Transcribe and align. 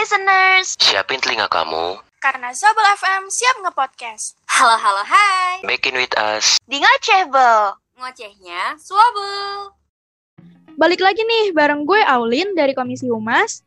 listeners! 0.00 0.80
Siapin 0.80 1.20
telinga 1.20 1.44
kamu. 1.52 2.00
Karena 2.24 2.56
Zabel 2.56 2.88
FM 2.96 3.28
siap 3.28 3.60
nge-podcast. 3.60 4.32
Halo, 4.48 4.72
halo, 4.80 5.04
hai! 5.04 5.60
Back 5.60 5.84
in 5.84 6.00
with 6.00 6.16
us. 6.16 6.56
Di 6.64 6.80
Ngocehbel! 6.80 7.76
Ngocehnya 8.00 8.80
Swabel! 8.80 9.76
Balik 10.80 11.04
lagi 11.04 11.20
nih 11.20 11.52
bareng 11.52 11.84
gue 11.84 12.00
Aulin 12.00 12.56
dari 12.56 12.72
Komisi 12.72 13.12
Humas. 13.12 13.60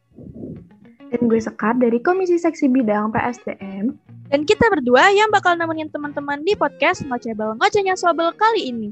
Dan 1.13 1.29
gue 1.29 1.37
Sekar 1.37 1.77
dari 1.77 2.01
Komisi 2.01 2.41
Seksi 2.41 2.65
Bidang 2.65 3.13
PSDM. 3.13 3.93
Dan 4.33 4.41
kita 4.49 4.65
berdua 4.73 5.13
yang 5.13 5.29
bakal 5.29 5.53
nemenin 5.53 5.93
teman-teman 5.93 6.41
di 6.41 6.57
podcast 6.57 7.05
Ngocehbel 7.05 7.61
Ngocehnya 7.61 7.93
Swabel 7.93 8.33
kali 8.33 8.73
ini. 8.73 8.89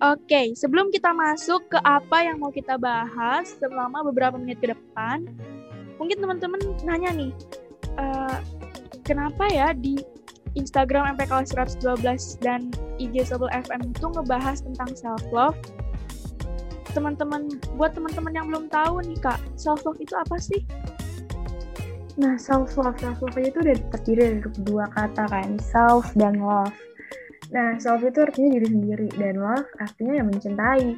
Oke, 0.00 0.56
sebelum 0.56 0.88
kita 0.88 1.12
masuk 1.12 1.68
ke 1.68 1.78
apa 1.84 2.24
yang 2.24 2.40
mau 2.40 2.48
kita 2.48 2.80
bahas 2.80 3.52
selama 3.60 4.00
beberapa 4.00 4.40
menit 4.40 4.64
ke 4.64 4.72
depan, 4.72 5.28
mungkin 5.98 6.18
teman-teman 6.20 6.60
nanya 6.82 7.10
nih, 7.14 7.32
uh, 7.98 8.38
kenapa 9.06 9.46
ya 9.50 9.72
di 9.76 10.00
Instagram 10.54 11.18
MPK 11.18 11.50
112 11.50 12.38
dan 12.42 12.70
IG 13.02 13.26
Sobel 13.26 13.50
FM 13.50 13.90
itu 13.90 14.06
ngebahas 14.06 14.62
tentang 14.62 14.90
self 14.94 15.22
love? 15.34 15.58
Teman-teman, 16.94 17.50
buat 17.74 17.90
teman-teman 17.90 18.32
yang 18.34 18.46
belum 18.46 18.70
tahu 18.70 19.02
nih 19.02 19.18
kak, 19.18 19.42
self 19.58 19.82
love 19.82 19.98
itu 19.98 20.14
apa 20.14 20.38
sih? 20.38 20.62
Nah, 22.14 22.38
self 22.38 22.78
love, 22.78 22.94
self 23.02 23.18
love 23.18 23.34
itu 23.42 23.58
udah 23.58 23.74
terdiri 23.98 24.38
dari 24.38 24.40
dua 24.62 24.86
kata 24.94 25.26
kan, 25.26 25.58
self 25.58 26.14
dan 26.14 26.38
love. 26.38 26.70
Nah, 27.50 27.74
self 27.82 28.06
itu 28.06 28.22
artinya 28.22 28.54
diri 28.54 28.68
sendiri 28.70 29.08
dan 29.18 29.42
love 29.42 29.66
artinya 29.82 30.22
yang 30.22 30.30
mencintai. 30.30 30.94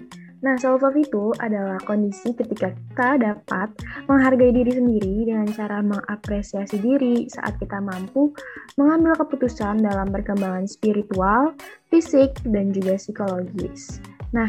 Nah, 0.46 0.54
self 0.54 0.78
love 0.78 0.94
itu 0.94 1.34
adalah 1.42 1.74
kondisi 1.82 2.30
ketika 2.30 2.70
kita 2.70 3.18
dapat 3.18 3.66
menghargai 4.06 4.54
diri 4.54 4.78
sendiri 4.78 5.26
dengan 5.26 5.50
cara 5.50 5.82
mengapresiasi 5.82 6.78
diri 6.78 7.26
saat 7.26 7.58
kita 7.58 7.82
mampu 7.82 8.30
mengambil 8.78 9.18
keputusan 9.18 9.82
dalam 9.82 10.06
perkembangan 10.14 10.70
spiritual, 10.70 11.50
fisik, 11.90 12.38
dan 12.46 12.70
juga 12.70 12.94
psikologis. 12.94 13.98
Nah, 14.30 14.46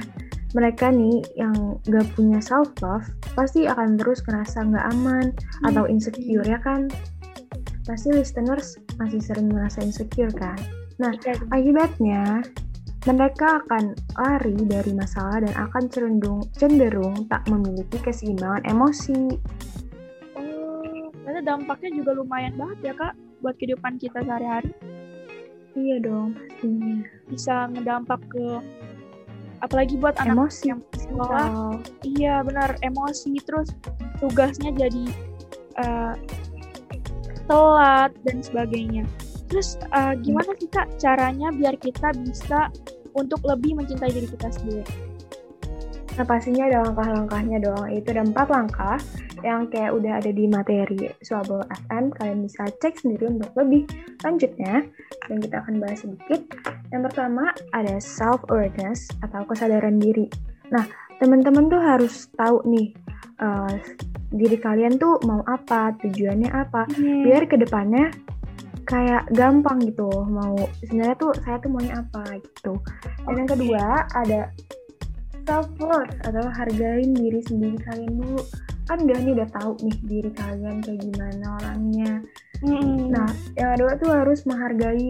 mereka 0.54 0.94
nih 0.94 1.26
yang 1.34 1.82
gak 1.90 2.06
punya 2.14 2.46
self 2.46 2.70
love 2.86 3.10
pasti 3.34 3.66
akan 3.66 3.98
terus 3.98 4.22
ngerasa 4.30 4.70
gak 4.70 4.86
aman 4.94 5.34
hmm. 5.34 5.66
atau 5.74 5.90
insecure 5.90 6.46
ya 6.46 6.62
kan? 6.62 6.94
Pasti 7.90 8.14
listeners 8.14 8.78
masih 9.02 9.18
sering 9.18 9.50
merasa 9.50 9.82
insecure 9.82 10.30
kan? 10.30 10.62
Nah, 11.02 11.14
iya. 11.26 11.42
akibatnya 11.50 12.46
mereka 13.14 13.62
akan 13.64 13.94
lari 14.18 14.58
dari 14.66 14.92
masalah 14.96 15.44
dan 15.44 15.54
akan 15.54 15.84
cenderung, 15.88 16.42
cenderung 16.58 17.28
tak 17.30 17.46
memiliki 17.48 18.02
keseimbangan 18.02 18.66
emosi. 18.68 19.38
Oh, 20.36 21.12
ternyata 21.24 21.42
dampaknya 21.46 21.90
juga 22.02 22.12
lumayan 22.18 22.56
banget 22.58 22.92
ya 22.92 22.94
kak 22.98 23.14
buat 23.40 23.56
kehidupan 23.62 24.02
kita 24.02 24.20
sehari-hari. 24.26 24.74
Iya 25.78 26.02
dong, 26.02 26.34
pastinya. 26.34 27.06
Bisa 27.30 27.56
ngedampak 27.70 28.22
ke 28.34 28.46
apalagi 29.62 29.96
buat 29.98 30.18
anak 30.18 30.34
emosi 30.34 30.64
yang 30.74 30.82
sekolah. 30.98 31.78
Iya 32.02 32.42
benar, 32.42 32.78
emosi 32.82 33.38
terus 33.46 33.70
tugasnya 34.18 34.74
jadi 34.74 35.06
uh, 35.78 36.14
telat 37.46 38.12
dan 38.26 38.42
sebagainya. 38.42 39.06
Terus 39.48 39.80
uh, 39.96 40.12
gimana 40.20 40.52
sih 40.60 40.68
kak 40.68 41.00
caranya 41.00 41.54
biar 41.56 41.80
kita 41.80 42.12
bisa 42.26 42.68
untuk 43.18 43.42
lebih 43.42 43.74
mencintai 43.74 44.14
diri 44.14 44.30
kita 44.30 44.50
sendiri? 44.54 44.86
Nah 46.18 46.26
pastinya 46.26 46.66
ada 46.66 46.78
langkah-langkahnya 46.90 47.58
dong. 47.62 47.86
Itu 47.94 48.10
ada 48.10 48.26
empat 48.26 48.48
langkah 48.50 48.98
yang 49.46 49.70
kayak 49.70 49.94
udah 49.94 50.18
ada 50.18 50.34
di 50.34 50.50
materi 50.50 51.14
Swabel 51.22 51.62
FM. 51.86 52.10
Kalian 52.18 52.42
bisa 52.42 52.66
cek 52.82 53.06
sendiri 53.06 53.30
untuk 53.30 53.54
lebih 53.54 53.86
lanjutnya. 54.26 54.82
Dan 55.30 55.38
kita 55.38 55.62
akan 55.62 55.78
bahas 55.78 56.02
sedikit. 56.02 56.42
Yang 56.90 57.14
pertama 57.14 57.54
ada 57.70 58.02
self-awareness 58.02 59.14
atau 59.22 59.46
kesadaran 59.46 60.02
diri. 60.02 60.26
Nah 60.74 60.90
teman-teman 61.22 61.70
tuh 61.70 61.82
harus 61.82 62.30
tahu 62.34 62.66
nih 62.66 62.98
uh, 63.38 63.74
diri 64.34 64.58
kalian 64.58 64.98
tuh 64.98 65.22
mau 65.24 65.46
apa, 65.46 65.94
tujuannya 66.02 66.50
apa, 66.50 66.90
hmm. 66.90 67.24
biar 67.30 67.46
ke 67.46 67.62
depannya 67.62 68.10
kayak 68.88 69.28
gampang 69.36 69.84
gitu 69.84 70.08
mau 70.32 70.56
sebenarnya 70.80 71.16
tuh 71.20 71.32
saya 71.44 71.60
tuh 71.60 71.70
maunya 71.70 72.00
apa 72.00 72.40
gitu 72.40 72.80
dan 73.28 73.28
okay. 73.28 73.36
yang 73.36 73.50
kedua 73.52 73.84
ada 74.16 74.42
self 75.44 75.68
worth 75.80 76.16
atau 76.24 76.44
hargain 76.48 77.12
diri 77.12 77.44
sendiri 77.44 77.78
kalian 77.84 78.16
dulu 78.16 78.42
kan 78.88 79.04
udah 79.04 79.18
nih 79.20 79.34
udah 79.36 79.50
tahu 79.52 79.72
nih 79.84 79.98
diri 80.08 80.32
kalian 80.32 80.80
kayak 80.80 81.00
gimana 81.04 81.46
orangnya 81.60 82.14
mm. 82.64 83.12
nah 83.12 83.28
yang 83.60 83.76
kedua 83.76 83.92
tuh 84.00 84.10
harus 84.16 84.40
menghargai 84.48 85.10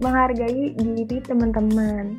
menghargai 0.00 0.62
diri 0.74 1.18
teman-teman 1.22 2.16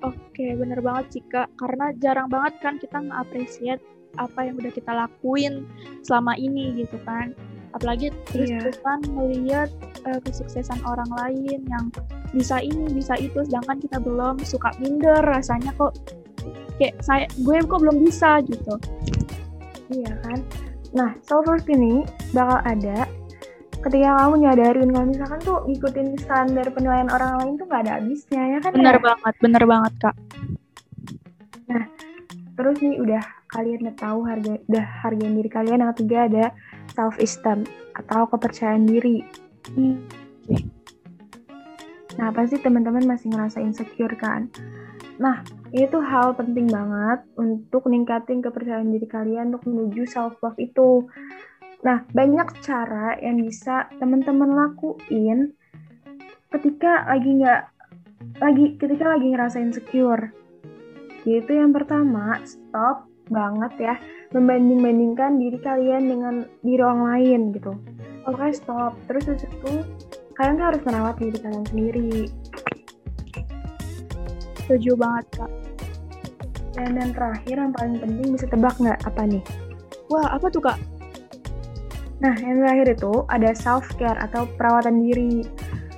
Oke, 0.00 0.56
bener 0.56 0.80
banget 0.80 1.06
sih 1.12 1.24
Kak. 1.28 1.52
Karena 1.60 1.92
jarang 2.00 2.32
banget 2.32 2.56
kan 2.64 2.80
kita 2.80 3.04
nge-appreciate 3.04 3.84
apa 4.18 4.48
yang 4.48 4.58
udah 4.58 4.72
kita 4.72 4.90
lakuin 4.90 5.68
selama 6.02 6.34
ini 6.34 6.74
gitu 6.82 6.98
kan 7.06 7.36
apalagi 7.70 8.10
terus-terusan 8.30 8.98
yeah. 9.06 9.12
melihat 9.14 9.70
uh, 10.06 10.18
kesuksesan 10.26 10.78
orang 10.82 11.10
lain 11.22 11.60
yang 11.70 11.86
bisa 12.34 12.58
ini 12.62 12.90
bisa 12.90 13.14
itu 13.18 13.42
sedangkan 13.46 13.78
kita 13.78 13.98
belum 14.02 14.38
suka 14.42 14.74
minder 14.82 15.22
rasanya 15.22 15.70
kok 15.78 15.94
kayak 16.78 16.96
saya 17.04 17.26
gue 17.42 17.56
kok 17.62 17.80
belum 17.82 18.02
bisa 18.02 18.42
gitu 18.46 18.74
iya 19.90 20.12
kan 20.26 20.38
nah 20.90 21.10
self 21.22 21.46
worth 21.46 21.68
ini 21.70 22.02
bakal 22.34 22.58
ada 22.66 23.06
ketika 23.80 24.08
kamu 24.20 24.34
nyadarin 24.44 24.88
kalau 24.92 25.06
misalkan 25.08 25.40
tuh 25.40 25.58
ngikutin 25.64 26.08
standar 26.20 26.66
penilaian 26.74 27.08
orang 27.08 27.32
lain 27.40 27.54
tuh 27.56 27.66
gak 27.70 27.88
ada 27.88 27.92
habisnya 27.96 28.42
ya 28.56 28.58
kan 28.60 28.72
bener 28.76 28.96
ya? 28.98 29.02
banget 29.02 29.34
bener 29.40 29.62
banget 29.64 29.92
kak 30.00 30.16
nah 31.70 31.84
terus 32.58 32.76
nih 32.82 32.96
udah 33.00 33.22
kalian 33.50 33.78
udah 33.88 33.96
tahu 33.96 34.18
harga 34.28 34.52
udah 34.68 34.86
hargain 35.02 35.34
diri 35.34 35.50
kalian 35.50 35.80
yang 35.82 35.90
ketiga 35.96 36.18
ada 36.28 36.46
self 36.94 37.16
esteem 37.18 37.66
atau 37.96 38.26
kepercayaan 38.30 38.86
diri. 38.86 39.22
Hmm. 39.74 40.02
Nah, 42.18 42.28
pasti 42.34 42.58
teman-teman 42.58 43.06
masih 43.06 43.32
ngerasa 43.32 43.62
insecure 43.62 44.14
kan? 44.18 44.50
Nah, 45.20 45.44
itu 45.70 46.00
hal 46.00 46.32
penting 46.32 46.66
banget 46.66 47.22
untuk 47.36 47.86
ningkatin 47.86 48.40
kepercayaan 48.40 48.88
diri 48.88 49.04
kalian 49.04 49.52
untuk 49.52 49.68
menuju 49.68 50.08
self 50.08 50.40
love 50.40 50.56
itu. 50.56 51.04
Nah, 51.84 52.04
banyak 52.12 52.48
cara 52.64 53.20
yang 53.20 53.40
bisa 53.40 53.88
teman-teman 54.00 54.52
lakuin 54.52 55.52
ketika 56.50 57.06
lagi 57.06 57.30
nggak 57.40 57.62
lagi 58.40 58.64
ketika 58.80 59.04
lagi 59.16 59.26
ngerasa 59.32 59.60
insecure. 59.60 60.32
Yaitu 61.28 61.52
yang 61.60 61.76
pertama, 61.76 62.40
stop 62.48 63.09
banget 63.30 63.72
ya 63.78 63.94
membanding-bandingkan 64.30 65.42
diri 65.42 65.58
kalian 65.58 66.02
dengan 66.06 66.34
diri 66.62 66.82
orang 66.82 67.02
lain 67.14 67.40
gitu. 67.54 67.72
Oke, 68.30 68.38
okay, 68.38 68.50
stop. 68.54 68.94
Terus 69.10 69.26
habis 69.26 69.44
itu 69.46 69.72
kalian 70.38 70.54
tuh 70.58 70.66
harus 70.70 70.82
merawat 70.86 71.16
diri 71.18 71.38
kalian 71.42 71.66
sendiri. 71.66 72.14
Setuju 74.66 74.92
banget, 74.94 75.26
Kak. 75.34 75.50
Dan 76.78 76.94
yang 76.94 77.10
terakhir 77.10 77.56
yang 77.58 77.72
paling 77.74 77.96
penting 77.98 78.28
bisa 78.38 78.46
tebak 78.46 78.74
nggak 78.78 79.00
apa 79.02 79.22
nih? 79.26 79.42
Wah, 80.14 80.38
apa 80.38 80.46
tuh, 80.46 80.62
Kak? 80.62 80.78
Nah, 82.22 82.34
yang 82.38 82.62
terakhir 82.62 82.86
itu 82.94 83.12
ada 83.26 83.50
self 83.56 83.90
care 83.98 84.20
atau 84.20 84.46
perawatan 84.54 85.02
diri. 85.02 85.42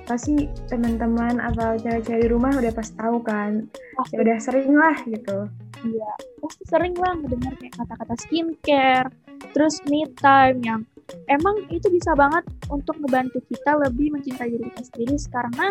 Pasti 0.09 0.49
teman-teman 0.67 1.37
atau 1.37 1.77
cewek-cewek 1.77 2.25
di 2.25 2.29
rumah 2.33 2.51
udah 2.57 2.73
pas 2.73 2.89
tahu 2.97 3.21
kan. 3.21 3.69
Ya 4.09 4.17
udah 4.25 4.37
sering 4.41 4.73
lah 4.73 4.97
gitu 5.05 5.47
Iya, 5.83 6.11
pasti 6.39 6.63
sering 6.63 6.95
lah 6.95 7.11
mendengar 7.19 7.53
kayak 7.59 7.75
kata-kata 7.75 8.15
skincare, 8.23 9.11
terus 9.51 9.83
me 9.91 10.07
time 10.15 10.63
yang 10.63 10.81
emang 11.27 11.67
itu 11.67 11.91
bisa 11.91 12.15
banget 12.15 12.47
untuk 12.71 12.95
ngebantu 13.03 13.43
kita 13.51 13.75
lebih 13.75 14.15
mencintai 14.15 14.47
diri 14.47 14.63
kita 14.71 14.83
sendiri 14.87 15.15
karena 15.27 15.67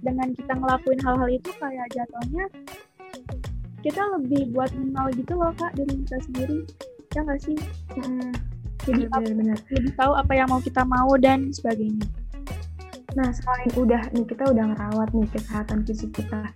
dengan 0.00 0.28
kita 0.34 0.52
ngelakuin 0.58 1.00
hal-hal 1.06 1.28
itu 1.30 1.50
kayak 1.60 1.86
jatuhnya 1.94 2.44
kita 3.80 4.02
lebih 4.18 4.50
buat 4.52 4.68
mengenal 4.76 5.06
gitu 5.14 5.32
loh 5.38 5.52
kak 5.56 5.72
diri 5.78 5.94
kita 6.04 6.18
sendiri. 6.26 6.58
Ya 7.14 7.20
nggak 7.26 7.40
sih? 7.42 7.56
Hmm, 7.96 8.32
jadi 8.84 9.08
benar, 9.08 9.32
benar. 9.34 9.58
lebih 9.72 9.92
tahu 9.96 10.12
apa 10.14 10.32
yang 10.36 10.48
mau 10.50 10.60
kita 10.60 10.82
mau 10.84 11.10
dan 11.16 11.48
sebagainya. 11.54 12.06
Nah 13.16 13.28
selain 13.34 13.70
udah 13.74 14.02
nih 14.14 14.26
kita 14.28 14.44
udah 14.46 14.64
ngerawat 14.74 15.08
nih 15.14 15.28
kesehatan 15.32 15.82
fisik 15.82 16.10
kita 16.14 16.50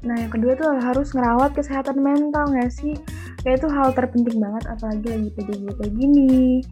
Nah, 0.00 0.16
yang 0.16 0.32
kedua 0.32 0.56
tuh 0.56 0.72
harus 0.80 1.12
ngerawat 1.12 1.52
kesehatan 1.52 2.00
mental 2.00 2.48
nggak 2.48 2.72
sih? 2.72 2.96
Kayak 3.44 3.64
itu 3.64 3.68
hal 3.68 3.88
terpenting 3.92 4.36
banget, 4.40 4.64
apalagi 4.68 5.06
lagi 5.12 5.28
PJJ 5.36 5.64
kayak 5.76 5.92
gini. 5.96 6.64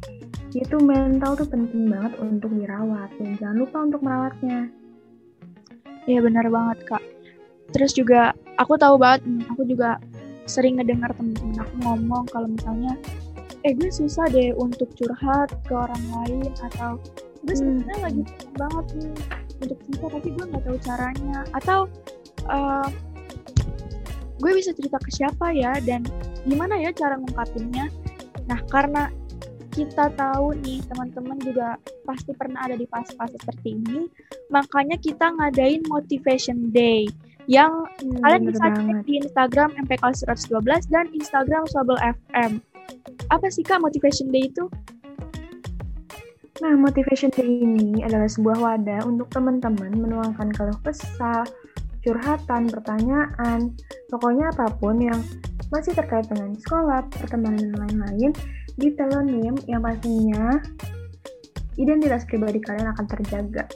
Itu 0.57 0.81
mental 0.81 1.37
tuh 1.37 1.49
penting 1.49 1.93
banget 1.93 2.17
untuk 2.21 2.53
dirawat, 2.57 3.13
dan 3.21 3.37
jangan 3.37 3.57
lupa 3.61 3.77
untuk 3.85 4.01
merawatnya. 4.01 4.73
Iya 6.09 6.25
benar 6.25 6.49
banget, 6.49 6.79
Kak. 6.89 7.05
Terus 7.77 7.93
juga, 7.93 8.33
aku 8.57 8.81
tahu 8.81 8.97
banget, 8.97 9.29
aku 9.53 9.69
juga 9.69 10.01
sering 10.49 10.81
ngedengar 10.81 11.13
temen-temen 11.13 11.61
aku 11.61 11.75
ngomong 11.85 12.25
kalau 12.33 12.49
misalnya 12.49 12.97
eh 13.69 13.77
gue 13.77 13.93
susah 13.93 14.25
deh 14.33 14.57
untuk 14.57 14.89
curhat 14.97 15.53
ke 15.69 15.77
orang 15.77 16.05
lain 16.09 16.49
atau 16.57 16.97
gue 17.45 17.53
Hmm. 17.53 17.85
sebenarnya 17.85 17.97
lagi 18.01 18.23
pengen 18.25 18.53
banget 18.57 18.87
nih 18.97 19.13
untuk 19.61 19.79
cerita 19.85 20.07
tapi 20.09 20.29
gue 20.33 20.45
nggak 20.49 20.63
tahu 20.65 20.79
caranya 20.81 21.39
atau 21.53 21.81
eh, 22.49 22.89
gue 24.39 24.53
bisa 24.55 24.71
cerita 24.75 24.99
ke 25.03 25.11
siapa 25.11 25.51
ya 25.55 25.77
dan 25.83 26.07
gimana 26.47 26.79
ya 26.79 26.91
cara 26.95 27.19
ngungkapinnya. 27.19 27.91
Nah 28.47 28.61
karena 28.71 29.11
kita 29.75 30.11
tahu 30.19 30.59
nih 30.65 30.83
teman-teman 30.91 31.39
juga 31.39 31.79
pasti 32.03 32.35
pernah 32.35 32.67
ada 32.67 32.75
di 32.75 32.89
fase-fase 32.91 33.39
seperti 33.39 33.79
ini 33.79 34.11
makanya 34.51 34.99
kita 34.99 35.31
ngadain 35.39 35.87
motivation 35.87 36.75
day 36.75 37.07
yang 37.47 37.71
Hmm, 38.03 38.19
kalian 38.27 38.43
bisa 38.51 38.67
cek 38.75 38.99
di 39.07 39.23
Instagram 39.23 39.71
MPK 39.87 40.03
112 40.27 40.91
dan 40.91 41.07
Instagram 41.15 41.63
Sobel 41.71 41.95
FM 42.01 42.59
apa 43.29 43.47
sih 43.53 43.65
kak 43.65 43.81
motivation 43.83 44.33
day 44.33 44.49
itu? 44.49 44.65
Nah, 46.59 46.75
Motivation 46.75 47.31
Day 47.31 47.63
ini 47.63 48.03
adalah 48.03 48.27
sebuah 48.27 48.59
wadah 48.59 49.07
untuk 49.07 49.31
teman-teman 49.31 49.95
menuangkan 49.95 50.51
keluh 50.51 50.75
kesah, 50.83 51.47
curhatan, 52.09 52.73
pertanyaan, 52.73 53.77
pokoknya 54.09 54.49
apa 54.57 54.73
pun 54.81 54.97
yang 54.97 55.21
masih 55.69 55.93
terkait 55.93 56.25
dengan 56.33 56.57
sekolah, 56.57 57.05
pertemanan, 57.13 57.61
dan 57.69 57.77
lain-lain 57.77 58.33
di 58.81 58.89
telonim 58.97 59.53
yang 59.69 59.85
pastinya 59.85 60.57
identitas 61.77 62.25
pribadi 62.25 62.59
kalian 62.65 62.89
akan 62.97 63.05
terjaga. 63.05 63.69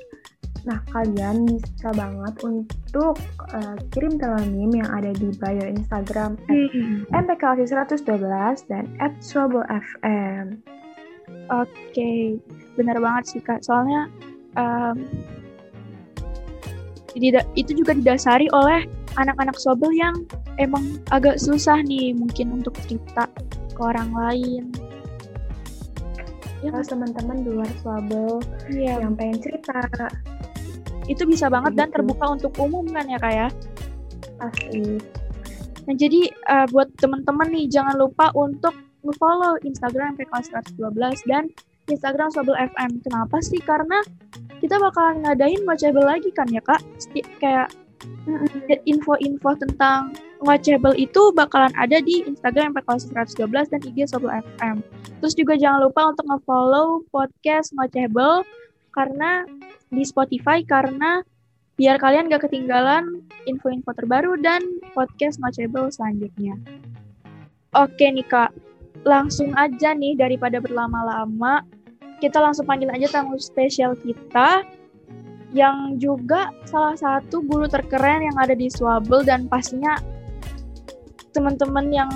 Nah, 0.62 0.78
kalian 0.94 1.42
bisa 1.44 1.90
banget 1.92 2.34
untuk 2.46 3.18
eh, 3.50 3.76
kirim 3.90 4.14
telonim 4.14 4.70
yang 4.70 4.90
ada 4.94 5.10
di 5.10 5.34
bio 5.34 5.66
Instagram 5.68 6.38
MPKLC 7.10 7.66
112 7.66 8.70
dan 8.70 8.86
at 9.02 9.12
FM. 9.66 10.62
Oke, 11.50 12.38
benar 12.78 12.96
banget 13.02 13.24
sih 13.26 13.42
kak. 13.42 13.60
Soalnya 13.66 14.06
dida- 14.54 15.41
itu 17.58 17.70
juga 17.76 17.92
didasari 17.92 18.48
oleh 18.52 18.88
anak-anak 19.20 19.56
sobel 19.60 19.92
yang 19.92 20.24
emang 20.56 21.00
agak 21.12 21.36
susah 21.36 21.84
nih 21.84 22.16
mungkin 22.16 22.60
untuk 22.62 22.72
cerita 22.88 23.28
ke 23.72 23.80
orang 23.80 24.10
lain. 24.12 24.72
Ya, 26.62 26.70
Kalau 26.70 26.86
teman-teman 26.86 27.42
di 27.42 27.50
luar 27.50 27.70
Swabel 27.82 28.38
iya. 28.70 29.02
yang 29.02 29.18
pengen 29.18 29.42
cerita, 29.42 29.82
Itu 31.10 31.26
bisa 31.26 31.50
banget 31.50 31.74
dan 31.74 31.90
Gitu. 31.90 31.98
terbuka 31.98 32.24
untuk 32.38 32.54
umum 32.62 32.86
kan 32.94 33.02
ya 33.10 33.18
kak 33.18 33.34
ya. 33.34 33.48
pasti 34.38 35.02
Nah, 35.82 35.94
jadi 35.98 36.30
eh, 36.30 36.66
buat 36.70 36.94
teman-teman 37.02 37.50
nih 37.50 37.66
jangan 37.66 37.98
lupa 37.98 38.30
untuk 38.38 38.70
nge-follow 39.02 39.58
Instagram 39.66 40.14
PKS 40.14 40.54
112 40.78 41.26
dan 41.26 41.50
Instagram 41.90 42.30
Sobel 42.30 42.54
FM. 42.54 43.02
Kenapa 43.02 43.42
sih? 43.42 43.58
Karena 43.58 43.98
kita 44.62 44.78
bakalan 44.78 45.26
ngadain 45.26 45.60
ngocebel 45.66 46.06
lagi 46.06 46.30
kan 46.30 46.46
ya, 46.48 46.62
Kak? 46.62 46.78
Seti- 47.02 47.26
kayak 47.42 47.74
info-info 48.86 49.58
tentang 49.58 50.14
ngocebel 50.42 50.94
itu 50.98 51.30
bakalan 51.34 51.70
ada 51.78 52.02
di 52.02 52.22
Instagram 52.26 52.74
PKS 52.74 53.10
112 53.10 53.70
dan 53.70 53.80
IG 53.82 53.98
Sobel 54.10 54.30
FM. 54.58 54.82
Terus 55.22 55.34
juga 55.38 55.54
jangan 55.58 55.86
lupa 55.86 56.10
untuk 56.10 56.26
nge-follow 56.30 57.06
podcast 57.14 57.74
ngocebel 57.78 58.42
karena 58.94 59.46
di 59.90 60.02
Spotify 60.02 60.62
karena 60.66 61.22
biar 61.78 61.98
kalian 61.98 62.28
gak 62.30 62.46
ketinggalan 62.46 63.22
info-info 63.48 63.96
terbaru 63.96 64.38
dan 64.38 64.60
podcast 64.92 65.40
Ngocebel 65.40 65.88
selanjutnya. 65.88 66.54
Oke 67.72 68.04
nih 68.12 68.26
kak, 68.28 68.52
langsung 69.08 69.56
aja 69.56 69.96
nih 69.96 70.12
daripada 70.12 70.60
berlama-lama, 70.60 71.64
kita 72.22 72.38
langsung 72.38 72.70
panggil 72.70 72.86
aja 72.94 73.18
tamu 73.18 73.34
spesial 73.42 73.98
kita 73.98 74.62
yang 75.50 75.98
juga 75.98 76.54
salah 76.70 76.94
satu 76.94 77.42
guru 77.42 77.66
terkeren 77.66 78.22
yang 78.22 78.36
ada 78.38 78.54
di 78.54 78.70
Swabel 78.70 79.26
dan 79.26 79.50
pastinya 79.50 79.98
teman-teman 81.34 81.90
yang 81.90 82.10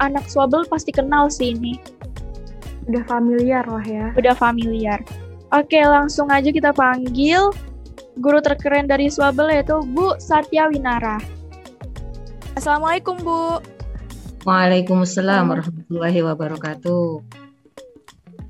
anak 0.00 0.24
Swabel 0.26 0.64
pasti 0.66 0.90
kenal 0.90 1.28
sih 1.28 1.52
ini, 1.52 1.76
udah 2.88 3.04
familiar 3.06 3.62
lah 3.68 3.84
ya. 3.84 4.10
udah 4.16 4.34
familiar. 4.34 4.98
Oke, 5.52 5.78
langsung 5.78 6.32
aja 6.32 6.48
kita 6.48 6.72
panggil 6.72 7.52
guru 8.18 8.40
terkeren 8.40 8.88
dari 8.88 9.12
Swabel 9.12 9.52
yaitu 9.52 9.84
Bu 9.92 10.16
Satya 10.16 10.72
Winara. 10.72 11.20
Assalamualaikum 12.56 13.20
Bu. 13.20 13.60
Waalaikumsalam 14.42 15.54
warahmatullahi 15.54 16.18
wabarakatuh. 16.24 17.41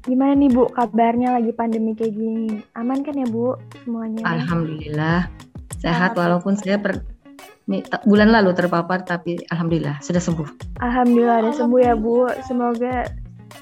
Gimana 0.03 0.35
nih 0.35 0.51
Bu 0.51 0.67
kabarnya 0.75 1.39
lagi 1.39 1.55
pandemi 1.55 1.95
kayak 1.95 2.15
gini? 2.19 2.59
Aman 2.75 3.07
kan 3.07 3.15
ya 3.15 3.27
Bu 3.31 3.55
semuanya? 3.87 4.27
Alhamdulillah 4.27 5.31
sehat 5.79 6.19
walaupun 6.19 6.59
saya 6.59 6.79
per, 6.79 7.03
bulan 8.07 8.35
lalu 8.35 8.51
terpapar 8.55 9.07
tapi 9.07 9.39
alhamdulillah 9.55 10.03
sudah 10.03 10.19
sembuh. 10.19 10.79
Alhamdulillah 10.83 11.47
udah 11.47 11.55
sembuh 11.55 11.81
ya 11.83 11.95
Bu. 11.95 12.27
Semoga 12.43 13.07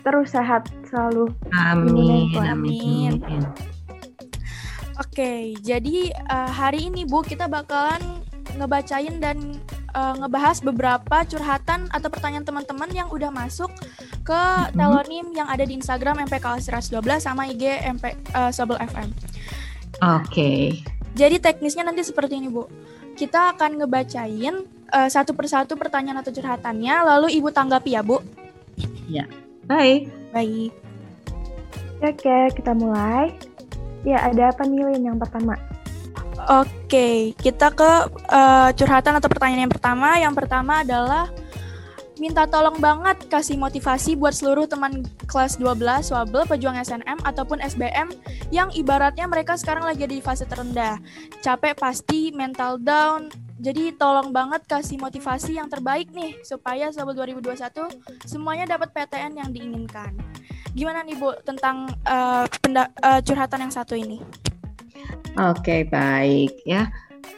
terus 0.00 0.32
sehat 0.32 0.68
selalu. 0.88 1.28
Amin. 1.52 2.32
Amin. 2.36 2.48
Amin. 2.48 3.12
amin. 3.20 3.42
Oke, 5.00 5.56
jadi 5.64 6.12
eh, 6.12 6.50
hari 6.52 6.88
ini 6.92 7.08
Bu 7.08 7.20
kita 7.24 7.48
bakalan 7.48 8.00
ngebacain 8.56 9.16
dan 9.20 9.36
eh, 9.90 10.14
ngebahas 10.16 10.62
beberapa 10.62 11.22
curhatan 11.24 11.90
atau 11.90 12.08
pertanyaan 12.08 12.42
teman-teman 12.42 12.90
yang 12.90 13.08
udah 13.10 13.28
masuk 13.28 13.70
ke 14.22 14.42
Mhm. 14.70 14.76
telonim 14.76 15.26
yang 15.34 15.48
ada 15.48 15.62
di 15.62 15.74
Instagram 15.74 16.22
MPK 16.24 16.62
112 16.62 17.20
sama 17.20 17.46
IG 17.46 17.64
MP 17.90 18.04
eh, 18.12 18.50
Sobel 18.50 18.78
FM. 18.78 19.08
Oke. 20.00 20.80
Jadi 21.12 21.36
teknisnya 21.38 21.82
nanti 21.82 22.06
seperti 22.06 22.38
ini 22.38 22.46
Bu. 22.46 22.70
Kita 23.14 23.52
akan 23.52 23.82
ngebacain 23.82 24.54
eh, 24.90 25.08
satu 25.08 25.34
persatu 25.34 25.78
pertanyaan 25.78 26.18
atau 26.18 26.30
curhatannya, 26.30 26.94
lalu 27.06 27.38
Ibu 27.38 27.50
tanggapi 27.50 27.94
ya 27.94 28.02
Bu. 28.02 28.18
Baik. 29.66 30.10
Baik. 30.34 30.72
Oke, 32.00 32.38
kita 32.58 32.74
mulai. 32.74 33.30
Ya, 34.02 34.24
ada 34.24 34.50
apa 34.50 34.64
nih 34.64 34.82
Lin 34.82 35.14
yang 35.14 35.18
pertama? 35.20 35.54
Oke, 36.48 37.36
kita 37.36 37.68
ke 37.74 37.90
eh, 38.32 38.70
curhatan 38.72 39.20
atau 39.20 39.28
pertanyaan 39.28 39.68
yang 39.68 39.72
pertama. 39.72 40.16
Yang 40.16 40.34
pertama 40.40 40.72
adalah 40.80 41.28
minta 42.20 42.44
tolong 42.44 42.76
banget 42.80 43.28
kasih 43.32 43.56
motivasi 43.56 44.12
buat 44.16 44.36
seluruh 44.36 44.68
teman 44.68 45.04
kelas 45.24 45.56
12 45.56 46.12
Swabel, 46.12 46.44
pejuang 46.44 46.76
SNM 46.76 47.24
ataupun 47.24 47.64
SBM 47.64 48.12
yang 48.52 48.68
ibaratnya 48.76 49.24
mereka 49.24 49.56
sekarang 49.56 49.84
lagi 49.84 50.04
di 50.04 50.20
fase 50.20 50.44
terendah. 50.44 51.00
Capek 51.44 51.76
pasti, 51.76 52.32
mental 52.32 52.80
down. 52.80 53.32
Jadi 53.60 53.92
tolong 53.92 54.32
banget 54.32 54.64
kasih 54.64 54.96
motivasi 54.96 55.60
yang 55.60 55.68
terbaik 55.68 56.08
nih 56.16 56.40
supaya 56.44 56.88
Swabel 56.88 57.12
2021 57.28 57.92
semuanya 58.24 58.64
dapat 58.76 58.88
PTN 58.96 59.36
yang 59.36 59.50
diinginkan. 59.52 60.16
Gimana 60.72 61.04
nih 61.04 61.18
Bu 61.20 61.36
tentang 61.44 61.92
penda- 62.64 62.92
eh, 63.04 63.20
curhatan 63.20 63.68
yang 63.68 63.74
satu 63.74 63.92
ini? 63.92 64.20
Oke, 65.38 65.86
baik 65.88 66.62
ya. 66.66 66.90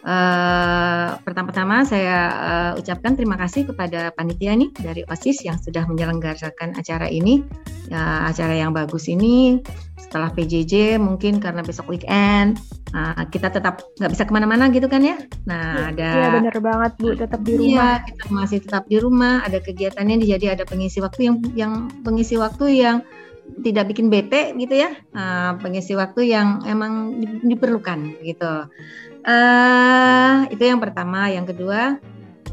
Eh, 0.02 1.08
pertama-tama 1.22 1.86
saya 1.86 2.18
eh, 2.34 2.80
ucapkan 2.82 3.14
terima 3.14 3.38
kasih 3.38 3.70
kepada 3.70 4.10
panitia 4.10 4.50
nih 4.58 4.74
dari 4.82 5.06
OSIS 5.06 5.46
yang 5.46 5.62
sudah 5.62 5.86
menyelenggarakan 5.86 6.74
acara 6.74 7.06
ini. 7.06 7.46
Ya, 7.86 8.26
acara 8.26 8.56
yang 8.56 8.72
bagus 8.72 9.06
ini 9.06 9.60
setelah 10.00 10.32
PJJ 10.32 10.96
mungkin 10.96 11.38
karena 11.38 11.60
besok 11.60 11.92
weekend 11.92 12.56
nah, 12.90 13.12
kita 13.28 13.52
tetap 13.52 13.84
nggak 14.00 14.10
bisa 14.10 14.24
ke 14.24 14.32
mana-mana 14.32 14.72
gitu 14.74 14.90
kan 14.90 15.04
ya. 15.04 15.20
Nah, 15.46 15.92
ada 15.92 16.08
Iya 16.10 16.28
bener 16.40 16.56
banget 16.58 16.92
Bu, 16.98 17.08
tetap 17.14 17.40
di 17.46 17.52
rumah. 17.54 18.00
Iya, 18.02 18.06
kita 18.08 18.24
masih 18.32 18.58
tetap 18.64 18.84
di 18.90 18.96
rumah. 18.98 19.44
Ada 19.46 19.58
kegiatannya 19.62 20.24
jadi 20.24 20.58
ada 20.58 20.64
pengisi 20.66 20.98
waktu 20.98 21.30
yang 21.30 21.36
yang 21.54 21.72
pengisi 22.02 22.34
waktu 22.40 22.80
yang 22.80 23.06
tidak 23.62 23.94
bikin 23.94 24.08
bete 24.08 24.54
gitu 24.56 24.74
ya. 24.74 24.94
Nah, 25.14 25.58
pengisi 25.58 25.94
waktu 25.98 26.30
yang 26.30 26.62
emang 26.66 27.18
di- 27.18 27.54
diperlukan 27.54 28.22
gitu. 28.22 28.54
eh 29.22 30.50
itu 30.50 30.62
yang 30.66 30.82
pertama. 30.82 31.30
Yang 31.30 31.54
kedua, 31.54 31.94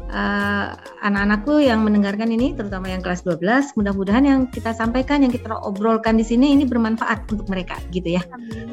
eh, 0.06 0.66
anak-anakku 1.02 1.58
yang 1.58 1.82
mendengarkan 1.82 2.30
ini, 2.30 2.54
terutama 2.54 2.86
yang 2.94 3.02
kelas 3.02 3.26
12, 3.26 3.74
mudah-mudahan 3.74 4.22
yang 4.22 4.40
kita 4.46 4.70
sampaikan, 4.70 5.26
yang 5.26 5.34
kita 5.34 5.50
obrolkan 5.66 6.14
di 6.14 6.22
sini 6.22 6.54
ini 6.54 6.62
bermanfaat 6.62 7.26
untuk 7.34 7.50
mereka 7.50 7.74
gitu 7.90 8.14
ya. 8.14 8.22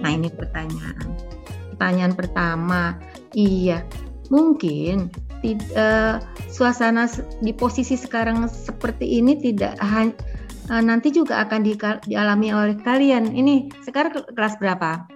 Nah 0.05 0.13
ini 0.13 0.29
pertanyaan. 0.29 1.09
Pertanyaan 1.73 2.13
pertama, 2.13 3.01
iya 3.33 3.81
mungkin 4.29 5.09
tid- 5.41 5.73
eh, 5.73 6.21
suasana 6.53 7.09
di 7.41 7.53
posisi 7.53 7.97
sekarang 7.97 8.45
seperti 8.45 9.17
ini 9.17 9.37
tidak 9.41 9.77
hanya 9.81 10.13
nanti 10.69 11.09
juga 11.15 11.43
akan 11.47 11.59
di- 11.63 11.79
dialami 12.07 12.51
oleh 12.51 12.75
kalian. 12.79 13.31
Ini 13.31 13.83
sekarang 13.83 14.11
ke- 14.13 14.27
kelas 14.35 14.59
berapa? 14.59 15.07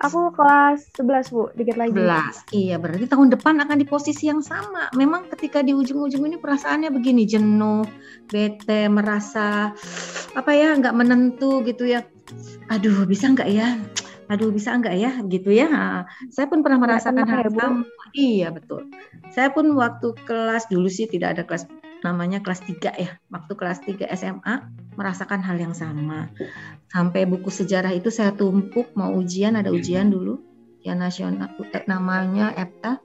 Aku 0.00 0.32
kelas 0.32 0.88
11, 0.96 1.28
Bu, 1.28 1.52
dikit 1.52 1.76
lagi. 1.76 1.92
11. 1.92 2.40
Iya, 2.56 2.80
berarti 2.80 3.04
tahun 3.04 3.36
depan 3.36 3.60
akan 3.60 3.76
di 3.76 3.84
posisi 3.84 4.32
yang 4.32 4.40
sama. 4.40 4.88
Memang 4.96 5.28
ketika 5.28 5.60
di 5.60 5.76
ujung-ujung 5.76 6.24
ini 6.24 6.40
perasaannya 6.40 6.88
begini, 6.88 7.28
jenuh, 7.28 7.84
bete, 8.32 8.88
merasa 8.88 9.76
apa 10.32 10.50
ya, 10.56 10.72
nggak 10.72 10.96
menentu 10.96 11.60
gitu 11.68 11.84
ya. 11.84 12.00
Aduh, 12.72 13.04
bisa 13.04 13.28
nggak 13.28 13.50
ya? 13.52 13.76
Aduh, 14.32 14.48
bisa 14.48 14.72
nggak 14.72 14.96
ya? 14.96 15.12
Gitu 15.28 15.52
ya. 15.52 15.68
Saya 16.32 16.48
pun 16.48 16.64
pernah 16.64 16.80
merasakan 16.80 17.28
hal 17.28 17.44
ya, 17.44 17.52
sama. 17.52 17.84
Iya, 18.16 18.48
betul. 18.56 18.88
Saya 19.36 19.52
pun 19.52 19.68
waktu 19.76 20.16
kelas 20.24 20.64
dulu 20.72 20.88
sih 20.88 21.12
tidak 21.12 21.36
ada 21.36 21.42
kelas 21.44 21.68
namanya 22.02 22.40
kelas 22.40 22.64
3 22.64 22.96
ya. 22.96 23.10
Waktu 23.30 23.52
kelas 23.56 23.78
3 23.84 24.08
SMA 24.16 24.54
merasakan 24.96 25.40
hal 25.44 25.56
yang 25.60 25.74
sama. 25.76 26.28
Sampai 26.90 27.24
buku 27.24 27.48
sejarah 27.48 27.94
itu 27.94 28.08
saya 28.08 28.34
tumpuk 28.34 28.92
mau 28.98 29.14
ujian, 29.16 29.56
ada 29.56 29.70
ujian 29.70 30.10
dulu 30.10 30.40
ya 30.80 30.96
nasional 30.96 31.52
eh, 31.72 31.84
namanya 31.84 32.52
EPTA. 32.56 33.00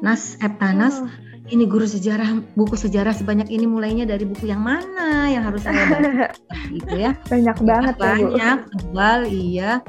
Nas 0.00 0.36
Eptanas. 0.40 1.00
Oh. 1.00 1.10
Ini 1.44 1.68
guru 1.68 1.84
sejarah, 1.84 2.56
buku 2.56 2.72
sejarah 2.72 3.12
sebanyak 3.12 3.52
ini 3.52 3.68
mulainya 3.68 4.08
dari 4.08 4.24
buku 4.24 4.48
yang 4.48 4.64
mana 4.64 5.28
yang 5.28 5.44
harus 5.44 5.60
saya 5.60 5.92
baca 5.92 6.32
gitu 6.72 6.94
ya. 6.96 7.12
Banyak 7.28 7.56
banget 7.60 7.94
ya, 8.00 8.00
banyak 8.00 8.58
tebal 8.72 9.20
iya 9.28 9.84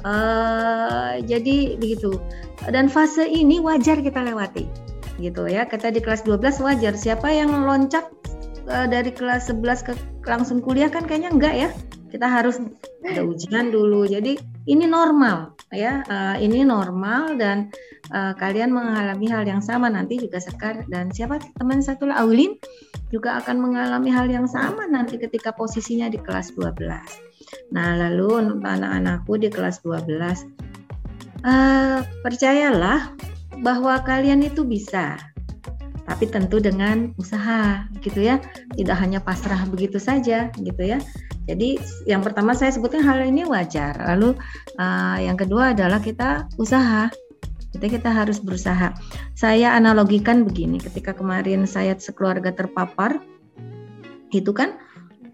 Eh, 0.00 1.12
jadi 1.28 1.76
begitu 1.76 2.16
dan 2.72 2.88
fase 2.88 3.28
ini 3.28 3.60
wajar 3.60 4.00
kita 4.00 4.24
lewati 4.24 4.64
gitu 5.20 5.46
ya. 5.46 5.68
Kita 5.68 5.92
di 5.92 6.00
kelas 6.00 6.24
12 6.24 6.64
wajar 6.64 6.94
siapa 6.96 7.28
yang 7.28 7.52
loncat 7.68 8.08
eh, 8.66 8.86
dari 8.88 9.12
kelas 9.12 9.52
11 9.52 9.86
ke 9.86 9.92
langsung 10.24 10.64
kuliah 10.64 10.88
kan 10.88 11.04
kayaknya 11.04 11.30
enggak 11.30 11.54
ya? 11.54 11.70
Kita 12.10 12.26
harus 12.26 12.58
ada 13.06 13.22
ujian 13.22 13.70
dulu. 13.70 14.08
Jadi 14.08 14.34
ini 14.66 14.84
normal 14.88 15.54
ya 15.70 16.02
Eh, 16.02 16.36
ini 16.42 16.66
normal 16.66 17.38
dan 17.38 17.70
eh, 18.10 18.32
kalian 18.34 18.74
mengalami 18.74 19.30
hal 19.30 19.46
yang 19.46 19.62
sama 19.62 19.86
nanti 19.86 20.18
juga 20.18 20.42
Sekar 20.42 20.82
dan 20.90 21.14
siapa? 21.14 21.38
Teman 21.60 21.78
satu 21.78 22.10
Aulin 22.10 22.58
juga 23.14 23.38
akan 23.38 23.62
mengalami 23.62 24.10
hal 24.10 24.26
yang 24.26 24.50
sama 24.50 24.90
nanti 24.90 25.18
ketika 25.20 25.54
posisinya 25.54 26.10
di 26.10 26.18
kelas 26.18 26.50
12 26.58 27.30
Nah, 27.70 27.94
lalu 27.98 28.58
anak-anakku 28.62 29.38
di 29.38 29.48
kelas 29.50 29.82
12, 29.82 30.46
eh, 31.46 31.98
percayalah 32.22 33.14
bahwa 33.60 34.00
kalian 34.02 34.44
itu 34.44 34.64
bisa, 34.66 35.20
tapi 36.08 36.26
tentu 36.26 36.58
dengan 36.60 37.12
usaha, 37.20 37.86
gitu 38.00 38.24
ya. 38.24 38.40
Tidak 38.74 38.96
hanya 38.96 39.20
pasrah 39.20 39.62
begitu 39.68 40.00
saja, 40.00 40.48
gitu 40.58 40.82
ya. 40.82 40.98
Jadi 41.48 41.80
yang 42.06 42.20
pertama 42.20 42.54
saya 42.56 42.72
sebutkan 42.72 43.02
hal 43.02 43.24
ini 43.24 43.44
wajar. 43.44 43.96
Lalu 44.14 44.36
eh, 44.78 45.18
yang 45.28 45.36
kedua 45.36 45.72
adalah 45.76 46.00
kita 46.02 46.50
usaha. 46.56 47.12
Kita 47.70 47.86
kita 47.86 48.10
harus 48.10 48.42
berusaha. 48.42 48.98
Saya 49.38 49.78
analogikan 49.78 50.42
begini, 50.42 50.82
ketika 50.82 51.14
kemarin 51.14 51.70
saya 51.70 51.94
sekeluarga 51.94 52.50
terpapar, 52.50 53.22
itu 54.34 54.50
kan 54.50 54.74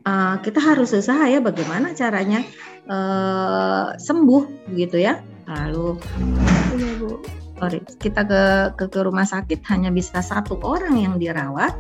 uh, 0.05 0.37
kita 0.41 0.61
harus 0.61 0.93
usaha 0.93 1.25
ya 1.29 1.41
bagaimana 1.41 1.93
caranya 1.93 2.45
uh, 2.89 3.97
sembuh 3.97 4.73
gitu 4.77 5.01
ya. 5.01 5.21
Lalu 5.49 5.97
Iya. 6.77 7.46
Sorry, 7.57 7.81
kita 7.99 8.23
ke, 8.25 8.43
ke 8.77 8.85
ke 8.93 9.01
rumah 9.01 9.25
sakit 9.25 9.65
hanya 9.73 9.89
bisa 9.89 10.21
satu 10.21 10.61
orang 10.61 11.01
yang 11.01 11.15
dirawat, 11.17 11.73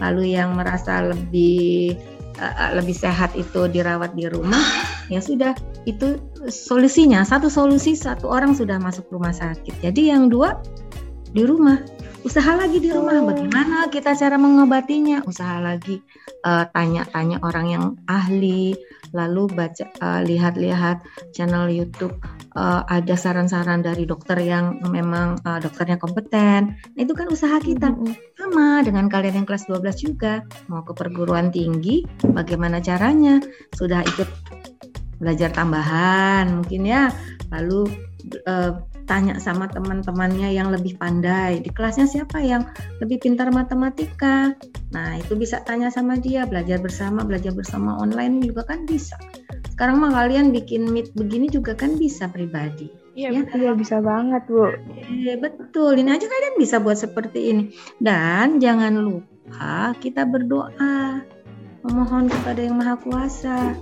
lalu 0.00 0.36
yang 0.36 0.56
merasa 0.56 1.04
lebih 1.08 1.96
uh, 2.36 2.76
lebih 2.76 2.92
sehat 2.92 3.32
itu 3.32 3.68
dirawat 3.68 4.12
di 4.12 4.28
rumah, 4.28 4.62
ya 5.08 5.20
sudah 5.24 5.56
itu 5.88 6.20
solusinya 6.46 7.24
satu 7.24 7.48
solusi 7.48 7.96
satu 7.96 8.28
orang 8.28 8.52
sudah 8.52 8.76
masuk 8.76 9.08
rumah 9.08 9.32
sakit. 9.32 9.72
Jadi 9.80 10.12
yang 10.12 10.28
dua 10.28 10.60
di 11.32 11.48
rumah 11.48 11.80
usaha 12.22 12.54
lagi 12.54 12.78
di 12.78 12.90
rumah. 12.90 13.18
Bagaimana 13.22 13.90
kita 13.90 14.14
cara 14.14 14.38
mengobatinya? 14.38 15.22
Usaha 15.26 15.58
lagi 15.58 16.00
eh, 16.46 16.64
tanya-tanya 16.70 17.42
orang 17.42 17.66
yang 17.68 17.84
ahli 18.06 18.74
lalu 19.12 19.50
baca 19.52 19.84
eh, 19.86 20.20
lihat-lihat 20.24 21.04
channel 21.34 21.68
YouTube 21.68 22.16
eh, 22.56 22.82
ada 22.86 23.14
saran-saran 23.18 23.82
dari 23.84 24.06
dokter 24.06 24.38
yang 24.40 24.80
memang 24.88 25.42
eh, 25.42 25.58
dokternya 25.60 25.98
kompeten. 25.98 26.78
Nah, 26.78 27.00
itu 27.02 27.12
kan 27.12 27.28
usaha 27.28 27.58
kita. 27.58 27.92
Sama 28.38 28.82
dengan 28.86 29.10
kalian 29.10 29.42
yang 29.42 29.46
kelas 29.46 29.66
12 29.68 29.82
juga. 29.98 30.46
Mau 30.70 30.86
ke 30.86 30.94
perguruan 30.94 31.50
tinggi 31.50 32.06
bagaimana 32.22 32.78
caranya? 32.78 33.42
Sudah 33.74 34.02
ikut 34.06 34.28
belajar 35.18 35.54
tambahan 35.54 36.50
mungkin 36.62 36.86
ya. 36.86 37.10
Lalu 37.50 37.90
eh, 38.46 38.72
tanya 39.04 39.38
sama 39.38 39.68
teman-temannya 39.68 40.54
yang 40.54 40.70
lebih 40.70 40.96
pandai 40.96 41.60
di 41.60 41.70
kelasnya 41.70 42.06
siapa 42.06 42.40
yang 42.42 42.66
lebih 43.02 43.22
pintar 43.22 43.50
matematika 43.50 44.54
nah 44.94 45.16
itu 45.18 45.34
bisa 45.34 45.60
tanya 45.64 45.88
sama 45.88 46.18
dia 46.18 46.46
belajar 46.46 46.78
bersama 46.78 47.26
belajar 47.26 47.52
bersama 47.54 47.98
online 47.98 48.42
juga 48.42 48.66
kan 48.66 48.84
bisa 48.86 49.18
sekarang 49.72 49.98
mah 49.98 50.12
kalian 50.12 50.52
bikin 50.52 50.88
meet 50.90 51.10
begini 51.16 51.48
juga 51.48 51.72
kan 51.74 51.96
bisa 51.96 52.28
pribadi 52.28 52.90
Iya, 53.12 53.28
Ya. 53.28 53.44
Iya, 53.44 53.76
bisa 53.76 54.00
banget, 54.00 54.48
Bu. 54.48 54.72
Eh, 55.28 55.36
betul, 55.36 56.00
ini 56.00 56.16
aja 56.16 56.24
kalian 56.24 56.56
bisa 56.56 56.80
buat 56.80 56.96
seperti 56.96 57.52
ini. 57.52 57.68
Dan 58.00 58.56
jangan 58.56 58.96
lupa 58.96 59.92
kita 60.00 60.24
berdoa, 60.24 61.20
memohon 61.84 62.32
kepada 62.32 62.64
Yang 62.64 62.76
Maha 62.80 62.96
Kuasa. 63.04 63.76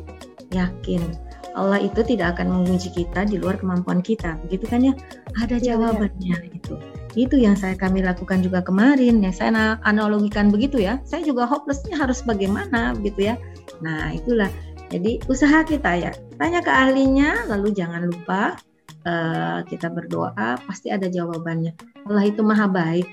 Yakin 0.50 1.29
Allah 1.58 1.82
itu 1.82 2.00
tidak 2.06 2.38
akan 2.38 2.62
menguji 2.62 2.94
kita 2.94 3.26
di 3.26 3.36
luar 3.38 3.58
kemampuan 3.58 3.98
kita, 4.00 4.38
begitu 4.46 4.64
kan 4.70 4.80
ya? 4.86 4.94
Ada 5.38 5.58
Iya, 5.58 5.74
jawabannya 5.74 6.36
itu. 6.54 6.74
Itu 7.18 7.34
yang 7.38 7.58
saya 7.58 7.74
kami 7.74 8.06
lakukan 8.06 8.38
juga 8.42 8.62
kemarin. 8.62 9.18
Ya, 9.18 9.34
saya 9.34 9.50
na- 9.50 9.78
analogikan 9.82 10.54
begitu 10.54 10.78
ya. 10.78 11.02
Saya 11.02 11.26
juga 11.26 11.46
hopelessnya 11.46 11.98
harus 11.98 12.22
bagaimana, 12.22 12.94
begitu 12.94 13.34
ya. 13.34 13.34
Nah, 13.82 14.14
itulah. 14.14 14.46
Jadi 14.90 15.22
usaha 15.26 15.62
kita 15.66 15.90
ya. 15.98 16.10
Tanya 16.38 16.62
ke 16.62 16.70
ahlinya, 16.70 17.46
lalu 17.50 17.74
jangan 17.74 18.06
lupa 18.06 18.58
eh, 19.00 19.64
kita 19.64 19.88
berdoa 19.88 20.60
pasti 20.68 20.92
ada 20.92 21.08
jawabannya. 21.08 21.72
Allah 22.04 22.24
itu 22.28 22.44
maha 22.44 22.68
baik. 22.68 23.08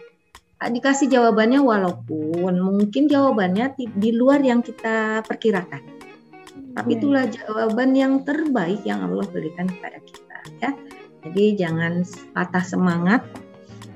Ah, 0.58 0.68
Dikasih 0.74 1.08
jawabannya 1.08 1.62
walaupun 1.62 2.54
mungkin 2.60 3.08
jawabannya 3.08 3.78
di 3.78 4.10
luar 4.12 4.42
yang 4.42 4.66
kita 4.66 5.22
perkirakan. 5.24 5.97
Tapi 6.78 6.94
Iya. 6.94 6.98
itulah 7.02 7.24
jawaban 7.26 7.90
yang 7.98 8.14
terbaik 8.22 8.86
yang 8.86 9.02
Allah 9.02 9.26
berikan 9.34 9.66
kepada 9.66 9.98
kita 10.06 10.38
ya. 10.62 10.70
Jadi 11.26 11.44
jangan 11.58 12.06
patah 12.38 12.62
semangat 12.62 13.26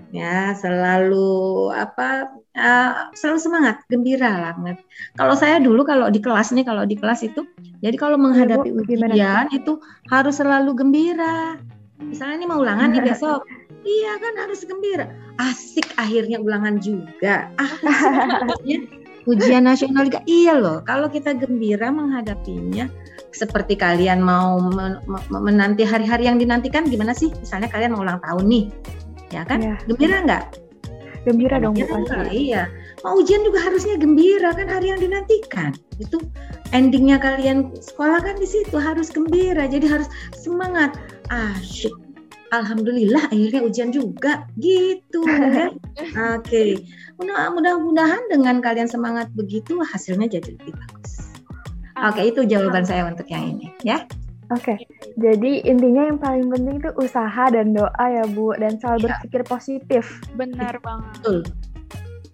ya, 0.10 0.58
selalu 0.58 1.70
apa 1.72 2.34
ah, 2.58 3.14
selalu 3.14 3.40
semangat, 3.40 3.76
gembira 3.88 4.34
lah. 4.34 4.54
Kalau 5.14 5.38
saya 5.38 5.62
dulu 5.62 5.86
kalau 5.86 6.10
di 6.10 6.18
kelas 6.20 6.52
nih, 6.52 6.66
kalau 6.66 6.84
di 6.84 6.98
kelas 6.98 7.22
itu 7.22 7.46
jadi 7.86 7.96
kalau 7.96 8.18
menghadapi 8.18 8.74
Bu, 8.74 8.82
gimana 8.86 9.14
ujian 9.14 9.48
itu 9.54 9.78
harus 10.10 10.42
selalu 10.42 10.74
gembira. 10.74 11.62
Misalnya 12.02 12.42
ini 12.42 12.46
mau 12.50 12.60
ulangan 12.60 12.94
nih 12.98 13.06
besok. 13.06 13.46
Iya 13.82 14.14
kan 14.22 14.34
harus 14.38 14.62
gembira. 14.66 15.10
Asik 15.42 15.90
akhirnya 15.98 16.38
ulangan 16.38 16.78
juga. 16.78 17.50
Akhirnya 17.58 18.78
ujian 19.30 19.66
nasional 19.66 20.08
juga. 20.08 20.22
Iya 20.26 20.58
loh, 20.58 20.80
kalau 20.86 21.08
kita 21.10 21.38
gembira 21.38 21.90
menghadapinya 21.94 22.90
seperti 23.32 23.80
kalian 23.80 24.20
mau 24.20 24.60
men- 24.60 25.00
men- 25.08 25.30
menanti 25.32 25.88
hari-hari 25.88 26.28
yang 26.28 26.38
dinantikan 26.42 26.88
gimana 26.88 27.16
sih? 27.16 27.32
Misalnya 27.40 27.72
kalian 27.72 27.96
mau 27.96 28.04
ulang 28.04 28.20
tahun 28.20 28.46
nih. 28.48 28.66
Ya 29.32 29.42
kan? 29.48 29.60
Iya. 29.64 29.76
Gembira 29.88 30.18
nggak? 30.28 30.44
Gembira 31.24 31.56
dong. 31.62 31.74
Gembira 31.78 31.98
nggak? 32.02 32.34
Iya. 32.34 32.64
Mau 33.02 33.18
ujian 33.18 33.42
juga 33.42 33.62
harusnya 33.66 33.98
gembira 33.98 34.54
kan 34.54 34.68
hari 34.70 34.94
yang 34.94 35.02
dinantikan. 35.02 35.74
Itu 35.98 36.22
endingnya 36.76 37.18
kalian 37.18 37.74
sekolah 37.78 38.22
kan 38.22 38.38
di 38.38 38.46
situ 38.46 38.78
harus 38.78 39.10
gembira. 39.10 39.66
Jadi 39.66 39.86
harus 39.90 40.10
semangat. 40.38 40.98
Asyik. 41.32 42.11
Alhamdulillah 42.52 43.32
akhirnya 43.32 43.62
ujian 43.64 43.90
juga 43.90 44.44
gitu 44.56 45.24
ya. 45.24 45.72
Oke. 46.36 46.84
Mudah- 47.16 47.50
Mudah-mudahan 47.50 48.28
dengan 48.28 48.60
kalian 48.60 48.86
semangat 48.86 49.32
begitu 49.32 49.80
hasilnya 49.80 50.28
jadi 50.30 50.54
lebih 50.54 50.76
bagus. 50.76 51.32
Oke, 52.02 52.22
itu 52.26 52.44
jawaban 52.44 52.84
saya 52.84 53.08
untuk 53.08 53.26
yang 53.26 53.56
ini 53.56 53.72
ya. 53.82 54.04
Oke, 54.50 54.76
jadi 55.16 55.64
intinya 55.64 56.12
yang 56.12 56.20
paling 56.20 56.52
penting 56.52 56.76
itu 56.78 56.92
usaha 56.98 57.48
dan 57.48 57.72
doa 57.72 57.88
ya 58.04 58.28
Bu, 58.28 58.52
dan 58.54 58.76
selalu 58.76 59.00
Iya. 59.00 59.08
berpikir 59.16 59.42
positif. 59.48 60.04
Benar 60.36 60.76
banget. 60.82 61.14
Betul. 61.24 61.40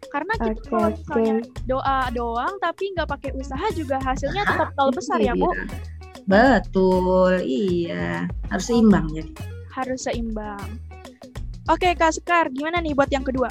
Karena 0.07 0.33
kita 0.33 0.50
Oke, 0.50 0.65
kalau 0.65 0.89
misalnya 0.89 1.36
doa 1.67 2.00
doang 2.09 2.53
tapi 2.57 2.89
nggak 2.95 3.05
pakai 3.05 3.29
usaha 3.38 3.67
juga 3.69 4.01
hasilnya 4.01 4.41
tetap 4.41 4.74
nol 4.74 4.89
besar 4.89 5.21
ya, 5.21 5.38
Bu. 5.38 5.45
Iya. 5.45 5.63
Betul, 6.25 7.33
iya. 7.45 8.25
Harus 8.50 8.65
seimbang 8.65 9.05
jadi. 9.13 9.29
Harus 9.77 10.10
seimbang. 10.10 10.81
Oke, 11.69 11.93
Kak 11.93 12.17
Sekar, 12.17 12.50
gimana 12.50 12.81
nih 12.81 12.98
buat 12.98 13.13
yang 13.13 13.22
kedua? 13.22 13.46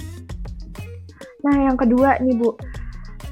Nah, 1.46 1.70
yang 1.70 1.78
kedua 1.78 2.18
nih 2.18 2.34
Bu, 2.34 2.58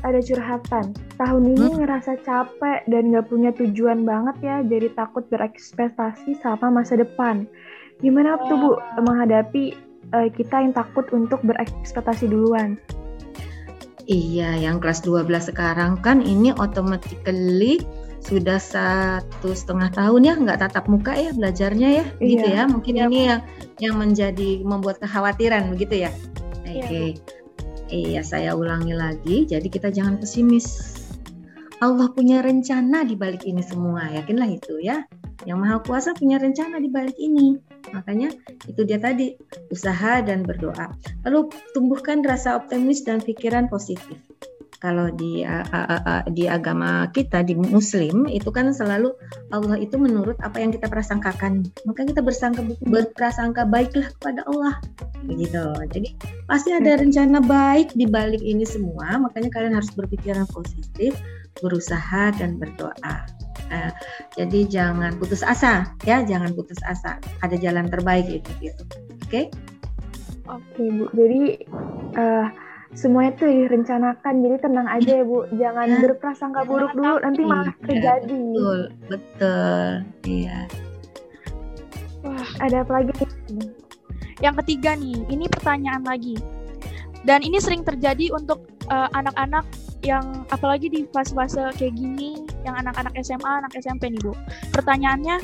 ada 0.06 0.20
curhatan. 0.22 0.94
Tahun 1.18 1.42
ini 1.42 1.66
Hmm. 1.66 1.78
ngerasa 1.82 2.22
capek 2.22 2.86
dan 2.86 3.10
gak 3.10 3.26
punya 3.26 3.50
tujuan 3.58 4.06
banget 4.06 4.36
ya, 4.44 4.56
jadi 4.62 4.94
takut 4.94 5.26
berekspektasi 5.32 6.38
sama 6.38 6.70
masa 6.70 6.94
depan. 7.00 7.50
Gimana 7.98 8.38
tuh 8.46 8.56
Bu 8.60 8.70
menghadapi 9.02 9.74
uh, 10.14 10.28
kita 10.30 10.62
yang 10.62 10.76
takut 10.76 11.08
untuk 11.10 11.42
berekspektasi 11.42 12.30
duluan? 12.30 12.78
Iya, 14.04 14.60
yang 14.60 14.84
kelas 14.84 15.00
12 15.00 15.48
sekarang 15.48 15.96
kan 16.04 16.20
ini 16.20 16.52
automatically 16.60 17.80
sudah 18.24 18.56
satu 18.56 19.52
setengah 19.52 19.92
tahun 19.92 20.20
ya 20.24 20.34
nggak 20.40 20.58
tatap 20.64 20.88
muka 20.88 21.12
ya 21.12 21.36
belajarnya 21.36 21.88
ya 22.00 22.04
iya. 22.18 22.28
gitu 22.32 22.46
ya 22.48 22.62
mungkin 22.64 22.94
iya. 22.96 23.04
ini 23.04 23.20
yang 23.28 23.40
yang 23.84 23.94
menjadi 24.00 24.64
membuat 24.64 24.96
kekhawatiran 25.04 25.68
begitu 25.68 26.08
ya 26.08 26.10
oke 26.64 26.72
okay. 26.72 27.08
iya. 27.92 28.00
iya 28.16 28.22
saya 28.24 28.56
ulangi 28.56 28.96
lagi 28.96 29.44
jadi 29.44 29.68
kita 29.68 29.92
jangan 29.92 30.16
pesimis 30.16 30.96
Allah 31.84 32.08
punya 32.16 32.40
rencana 32.40 33.04
di 33.04 33.12
balik 33.12 33.44
ini 33.44 33.60
semua 33.60 34.08
yakinlah 34.08 34.48
itu 34.48 34.80
ya 34.80 35.04
yang 35.44 35.60
maha 35.60 35.84
kuasa 35.84 36.16
punya 36.16 36.40
rencana 36.40 36.80
di 36.80 36.88
balik 36.88 37.20
ini 37.20 37.60
makanya 37.92 38.32
itu 38.64 38.88
dia 38.88 38.96
tadi 38.96 39.36
usaha 39.68 40.24
dan 40.24 40.48
berdoa 40.48 40.96
lalu 41.28 41.52
tumbuhkan 41.76 42.24
rasa 42.24 42.56
optimis 42.56 43.04
dan 43.04 43.20
pikiran 43.20 43.68
positif 43.68 44.16
kalau 44.84 45.08
di 45.16 45.40
uh, 45.40 45.64
uh, 45.72 45.96
uh, 46.04 46.22
di 46.28 46.44
agama 46.44 47.08
kita 47.16 47.40
di 47.40 47.56
Muslim 47.56 48.28
itu 48.28 48.52
kan 48.52 48.68
selalu 48.68 49.16
Allah 49.48 49.80
itu 49.80 49.96
menurut 49.96 50.36
apa 50.44 50.60
yang 50.60 50.76
kita 50.76 50.92
prasangkakan. 50.92 51.64
Maka 51.88 52.04
kita 52.04 52.20
bersangka 52.20 52.60
berprasangka 52.84 53.64
baiklah 53.64 54.12
kepada 54.20 54.44
Allah. 54.44 54.76
Begitu. 55.24 55.64
Jadi 55.88 56.08
pasti 56.44 56.76
ada 56.76 57.00
rencana 57.00 57.40
baik 57.40 57.96
di 57.96 58.04
balik 58.04 58.44
ini 58.44 58.68
semua. 58.68 59.16
Makanya 59.16 59.48
kalian 59.48 59.72
harus 59.80 59.88
berpikiran 59.96 60.44
positif 60.52 61.16
berusaha 61.64 62.36
dan 62.36 62.60
berdoa. 62.60 63.24
Uh, 63.72 63.88
jadi 64.36 64.68
jangan 64.68 65.16
putus 65.16 65.40
asa 65.40 65.96
ya. 66.04 66.20
Jangan 66.28 66.52
putus 66.52 66.84
asa. 66.84 67.16
Ada 67.40 67.56
jalan 67.56 67.88
terbaik 67.88 68.28
itu 68.28 68.50
gitu. 68.60 68.84
Oke? 69.24 69.32
Okay? 69.32 69.44
oke 70.44 70.60
okay, 70.76 70.88
bu. 70.92 71.04
Jadi 71.16 71.40
uh, 72.20 72.46
semuanya 72.94 73.32
tuh 73.36 73.50
direncanakan. 73.50 74.34
Jadi 74.40 74.56
tenang 74.62 74.88
aja 74.88 75.12
ya 75.20 75.24
bu. 75.26 75.38
Jangan 75.54 75.86
ya. 75.90 75.98
berprasangka 76.00 76.60
buruk 76.64 76.92
dulu 76.94 77.16
nanti 77.20 77.42
malah 77.44 77.68
iya, 77.70 77.84
terjadi. 77.84 78.40
betul 78.40 78.80
betul. 79.10 79.88
Iya. 80.24 80.58
Wah 82.24 82.48
ada 82.64 82.76
apa 82.80 82.92
lagi 83.02 83.12
yang 84.40 84.54
ketiga 84.64 84.96
nih 84.96 85.18
ini 85.28 85.44
pertanyaan 85.50 86.02
lagi. 86.06 86.38
Dan 87.24 87.40
ini 87.40 87.56
sering 87.56 87.84
terjadi 87.84 88.32
untuk 88.36 88.68
uh, 88.92 89.08
anak-anak 89.16 89.64
yang 90.04 90.44
apalagi 90.52 90.92
di 90.92 91.08
fase-fase 91.08 91.72
kayak 91.80 91.96
gini 91.96 92.44
yang 92.68 92.76
anak-anak 92.76 93.16
SMA 93.24 93.64
anak 93.64 93.72
SMP 93.80 94.12
nih 94.12 94.20
bu. 94.20 94.32
Pertanyaannya 94.76 95.40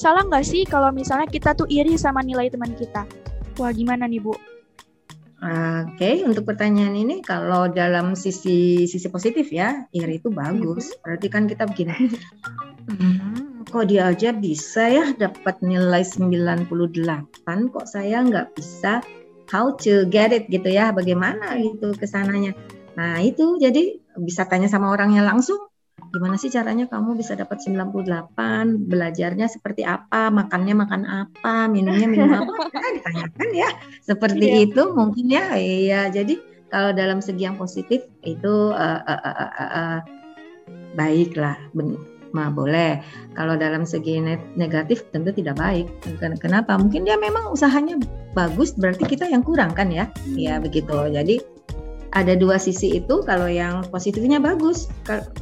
salah 0.00 0.24
nggak 0.24 0.44
sih 0.44 0.64
kalau 0.64 0.88
misalnya 0.88 1.28
kita 1.28 1.52
tuh 1.52 1.68
iri 1.68 2.00
sama 2.00 2.24
nilai 2.24 2.48
teman 2.48 2.72
kita? 2.76 3.04
Wah 3.60 3.72
gimana 3.72 4.08
nih 4.08 4.24
bu 4.24 4.32
Oke, 5.38 5.94
okay, 5.94 6.14
untuk 6.26 6.50
pertanyaan 6.50 6.98
ini 6.98 7.22
kalau 7.22 7.70
dalam 7.70 8.18
sisi 8.18 8.90
sisi 8.90 9.06
positif 9.06 9.54
ya, 9.54 9.86
iri 9.94 10.18
itu 10.18 10.34
bagus. 10.34 10.90
Mm-hmm. 10.90 11.02
Berarti 11.06 11.26
kan 11.30 11.42
kita 11.46 11.64
begini. 11.70 11.94
Hmm, 12.90 13.62
kok 13.62 13.86
dia 13.86 14.10
aja 14.10 14.34
bisa 14.34 14.90
ya 14.90 15.14
dapat 15.14 15.62
nilai 15.62 16.02
98, 16.02 16.66
kok 17.70 17.86
saya 17.86 18.26
nggak 18.26 18.58
bisa? 18.58 18.98
How 19.46 19.78
to 19.78 20.10
get 20.10 20.34
it 20.34 20.50
gitu 20.50 20.74
ya? 20.74 20.90
Bagaimana 20.90 21.54
gitu 21.62 21.94
ke 21.94 22.10
sananya? 22.10 22.58
Nah, 22.98 23.22
itu 23.22 23.62
jadi 23.62 23.94
bisa 24.18 24.42
tanya 24.50 24.66
sama 24.66 24.90
orangnya 24.90 25.22
langsung 25.22 25.70
gimana 26.10 26.36
sih 26.40 26.48
caranya 26.48 26.88
kamu 26.88 27.18
bisa 27.18 27.36
dapat 27.36 27.60
98 27.60 28.34
belajarnya 28.88 29.46
seperti 29.48 29.84
apa? 29.84 30.32
Makannya 30.32 30.74
makan 30.74 31.02
apa? 31.04 31.68
Minumnya 31.68 32.06
minum 32.08 32.32
apa? 32.32 32.52
Nah, 32.78 32.90
ditanyakan 32.94 33.48
ya. 33.52 33.68
Seperti 34.00 34.46
yeah. 34.46 34.64
itu 34.64 34.82
mungkin 34.94 35.26
ya. 35.28 35.44
Iya 35.58 36.00
jadi 36.08 36.34
kalau 36.68 36.92
dalam 36.92 37.18
segi 37.24 37.48
yang 37.48 37.56
positif 37.56 38.04
itu 38.22 38.54
uh, 38.72 39.00
uh, 39.02 39.20
uh, 39.24 39.38
uh, 39.40 39.62
uh, 39.72 39.98
baik 40.94 41.36
lah 41.36 41.56
mah 42.32 42.52
boleh. 42.52 43.00
Kalau 43.32 43.56
dalam 43.56 43.88
segi 43.88 44.20
negatif 44.56 45.08
tentu 45.12 45.32
tidak 45.32 45.56
baik. 45.56 45.88
Kenapa? 46.40 46.76
Mungkin 46.76 47.08
dia 47.08 47.16
memang 47.16 47.48
usahanya 47.52 47.96
bagus 48.36 48.76
berarti 48.76 49.08
kita 49.08 49.28
yang 49.28 49.40
kurang 49.40 49.72
kan 49.72 49.88
ya? 49.88 50.12
Ya 50.36 50.60
begitu. 50.60 50.92
Jadi 51.08 51.57
ada 52.16 52.32
dua 52.36 52.56
sisi 52.56 52.96
itu 52.96 53.20
kalau 53.24 53.50
yang 53.50 53.84
positifnya 53.92 54.40
bagus 54.40 54.88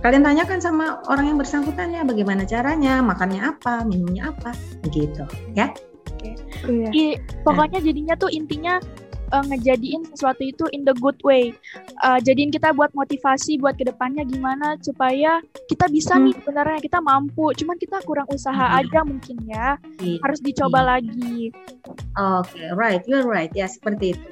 kalian 0.02 0.26
tanyakan 0.26 0.58
sama 0.58 0.98
orang 1.06 1.30
yang 1.34 1.38
bersangkutan 1.38 1.94
ya 1.94 2.02
bagaimana 2.02 2.42
caranya 2.42 2.98
makannya 3.02 3.42
apa 3.42 3.86
minumnya 3.86 4.34
apa 4.34 4.50
gitu 4.90 5.22
ya 5.54 5.70
Oke. 6.16 6.32
Iya. 6.66 6.88
I, 6.90 7.04
pokoknya 7.44 7.78
jadinya 7.84 8.14
tuh 8.16 8.30
intinya 8.32 8.80
uh, 9.30 9.44
ngejadiin 9.46 10.06
sesuatu 10.10 10.42
itu 10.42 10.64
in 10.72 10.82
the 10.86 10.94
good 10.98 11.18
way. 11.22 11.54
Uh, 12.02 12.18
jadiin 12.22 12.50
kita 12.50 12.72
buat 12.74 12.90
motivasi 12.94 13.58
buat 13.60 13.78
ke 13.78 13.86
depannya 13.86 14.26
gimana 14.26 14.78
supaya 14.82 15.42
kita 15.70 15.86
bisa 15.90 16.16
hmm. 16.16 16.30
nih 16.30 16.34
sebenarnya 16.42 16.78
kita 16.82 16.98
mampu. 17.02 17.52
Cuman 17.54 17.76
kita 17.78 18.02
kurang 18.04 18.26
usaha 18.30 18.66
hmm. 18.72 18.78
aja 18.82 19.00
mungkin 19.06 19.36
ya. 19.46 19.68
Hmm. 20.00 20.18
Harus 20.24 20.40
dicoba 20.42 20.80
hmm. 20.82 20.88
lagi. 20.88 21.36
Oke, 22.16 22.56
okay, 22.56 22.68
right, 22.74 23.02
you're 23.06 23.26
right. 23.26 23.52
Ya 23.54 23.68
seperti 23.68 24.16
itu 24.16 24.30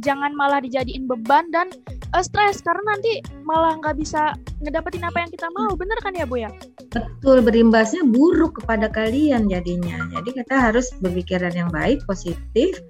jangan 0.00 0.32
malah 0.36 0.60
dijadiin 0.60 1.06
beban 1.06 1.48
dan 1.54 1.68
uh, 2.12 2.24
stres. 2.24 2.60
Karena 2.60 2.96
nanti 2.96 3.20
malah 3.44 3.76
nggak 3.80 3.96
bisa 4.00 4.34
ngedapetin 4.60 5.04
apa 5.06 5.24
yang 5.24 5.30
kita 5.30 5.46
mau. 5.54 5.72
Bener 5.76 5.98
kan 6.02 6.12
ya 6.16 6.24
bu 6.28 6.42
ya? 6.42 6.50
Betul 6.90 7.44
berimbasnya 7.44 8.02
buruk 8.04 8.64
kepada 8.64 8.90
kalian 8.90 9.46
jadinya. 9.46 10.08
Jadi 10.12 10.42
kita 10.42 10.54
harus 10.70 10.90
berpikiran 10.98 11.54
yang 11.54 11.70
baik 11.70 12.02
positif. 12.04 12.80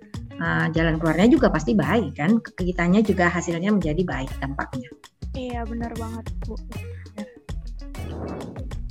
Uh, 0.41 0.73
jalan 0.73 0.97
keluarnya 0.97 1.29
juga 1.29 1.53
pasti 1.53 1.77
baik 1.77 2.17
kan? 2.17 2.41
Kitanya 2.57 3.05
juga 3.05 3.29
hasilnya 3.29 3.77
menjadi 3.77 4.01
baik 4.09 4.33
dampaknya 4.41 4.89
iya 5.35 5.63
benar 5.67 5.93
banget 5.95 6.27
bu. 6.47 6.55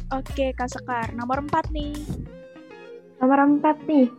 Oke, 0.10 0.58
Kak 0.58 0.74
Sekar, 0.74 1.14
nomor 1.14 1.46
empat 1.46 1.70
nih. 1.70 1.94
Nomor 3.22 3.46
empat 3.46 3.78
nih, 3.86 4.10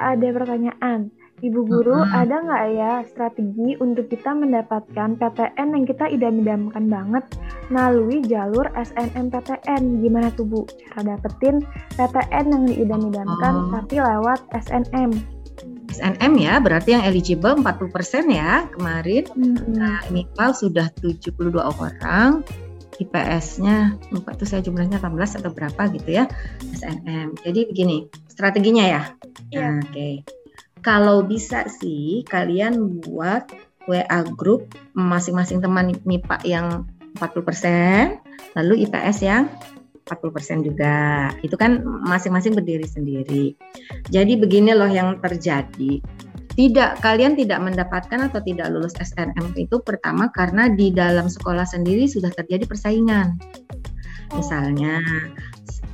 ada 0.00 0.28
pertanyaan. 0.32 1.12
Ibu 1.36 1.68
guru, 1.68 2.00
-huh. 2.00 2.16
ada 2.16 2.40
nggak 2.40 2.64
ya 2.72 2.92
strategi 3.12 3.76
untuk 3.76 4.08
kita 4.08 4.32
mendapatkan 4.32 5.20
PTN 5.20 5.68
yang 5.76 5.84
kita 5.84 6.08
idam-idamkan 6.08 6.88
banget 6.88 7.24
melalui 7.68 8.24
jalur 8.24 8.64
SNMPTN? 8.72 10.00
Gimana 10.00 10.32
tuh 10.32 10.48
Bu 10.48 10.60
cara 10.64 11.12
dapetin 11.12 11.60
PTN 12.00 12.44
yang 12.48 12.64
diidam-idamkan 12.72 13.52
oh. 13.52 13.68
tapi 13.68 14.00
lewat 14.00 14.40
SNM? 14.64 15.12
SNM 15.92 16.32
ya, 16.40 16.56
berarti 16.56 16.96
yang 16.96 17.04
eligible 17.04 17.52
40% 17.60 18.32
ya 18.32 18.64
kemarin. 18.72 19.28
Mm-hmm. 19.36 19.76
Nah, 19.76 20.00
MIPAL 20.08 20.56
sudah 20.56 20.88
72 21.04 21.52
orang, 21.60 22.40
IPS-nya 22.96 24.00
lupa 24.08 24.32
tuh 24.32 24.48
saya 24.48 24.64
jumlahnya 24.64 25.04
18 25.04 25.44
atau 25.44 25.52
berapa 25.52 25.82
gitu 25.92 26.16
ya 26.16 26.24
SNM. 26.80 27.36
Jadi 27.44 27.60
begini, 27.68 28.08
strateginya 28.24 28.84
ya. 28.88 29.02
Yeah. 29.52 29.84
Nah, 29.84 29.84
Oke. 29.84 29.92
Okay 29.92 30.14
kalau 30.86 31.26
bisa 31.26 31.66
sih 31.66 32.22
kalian 32.30 33.02
buat 33.02 33.50
WA 33.90 34.22
group 34.38 34.70
masing-masing 34.94 35.58
teman 35.58 35.98
MIPA 36.06 36.38
yang 36.46 36.86
40%, 37.18 38.22
lalu 38.54 38.86
IPS 38.86 39.18
yang 39.26 39.50
40% 40.06 40.62
juga. 40.62 41.30
Itu 41.42 41.58
kan 41.58 41.82
masing-masing 42.06 42.54
berdiri 42.54 42.86
sendiri. 42.86 43.58
Jadi 44.14 44.38
begini 44.38 44.70
loh 44.78 44.86
yang 44.86 45.18
terjadi. 45.18 45.98
Tidak 46.56 47.04
kalian 47.04 47.34
tidak 47.36 47.60
mendapatkan 47.60 48.30
atau 48.30 48.40
tidak 48.40 48.70
lulus 48.72 48.96
SNM 48.96 49.58
itu 49.58 49.76
pertama 49.82 50.30
karena 50.32 50.72
di 50.72 50.88
dalam 50.94 51.28
sekolah 51.28 51.66
sendiri 51.66 52.08
sudah 52.08 52.32
terjadi 52.32 52.64
persaingan. 52.64 53.36
Misalnya 54.32 55.02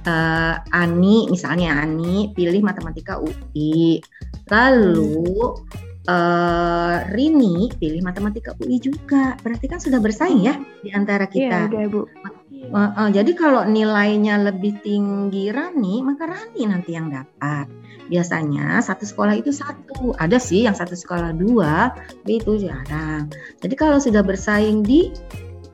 uh, 0.06 0.56
Ani, 0.74 1.28
misalnya 1.30 1.78
Ani 1.82 2.30
pilih 2.34 2.62
matematika 2.62 3.18
UI, 3.18 4.02
lalu 4.50 5.54
uh, 6.08 6.96
Rini 7.10 7.70
pilih 7.78 8.02
matematika 8.02 8.54
UI 8.62 8.78
juga, 8.82 9.38
berarti 9.42 9.66
kan 9.70 9.78
sudah 9.78 9.98
bersaing 10.02 10.42
ya 10.42 10.58
di 10.82 10.90
antara 10.94 11.26
iya, 11.30 11.32
kita. 11.32 11.58
Iya, 11.68 11.68
udah 11.70 11.90
Bu. 11.90 12.02
Uh, 12.72 12.94
uh, 12.94 13.08
jadi 13.10 13.34
kalau 13.34 13.66
nilainya 13.66 14.38
lebih 14.38 14.78
tinggi 14.86 15.50
Rani, 15.50 16.00
maka 16.00 16.30
Rani 16.30 16.62
nanti 16.70 16.94
yang 16.94 17.10
dapat. 17.10 17.66
Biasanya 18.06 18.78
satu 18.80 19.02
sekolah 19.02 19.34
itu 19.34 19.50
satu, 19.50 20.14
ada 20.16 20.38
sih 20.38 20.64
yang 20.64 20.76
satu 20.76 20.94
sekolah 20.94 21.34
dua, 21.34 21.90
tapi 22.22 22.38
itu 22.38 22.62
jarang. 22.62 23.28
Jadi 23.60 23.74
kalau 23.74 23.98
sudah 23.98 24.22
bersaing 24.22 24.86
di 24.86 25.10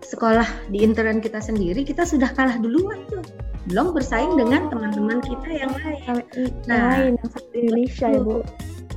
sekolah 0.01 0.49
di 0.73 0.81
intern 0.81 1.21
kita 1.21 1.45
sendiri, 1.45 1.85
kita 1.85 2.09
sudah 2.09 2.33
kalah 2.33 2.57
duluan 2.57 3.05
tuh 3.13 3.21
belum 3.69 3.93
bersaing 3.93 4.35
dengan 4.35 4.73
teman-teman 4.73 5.21
kita 5.21 5.49
yang 5.53 5.73
lain. 5.77 6.25
Nah, 6.67 6.99
lain 6.99 7.15
yang 7.21 7.31
satu 7.31 7.53
Indonesia 7.55 8.07
ya 8.09 8.21
Bu. 8.21 8.41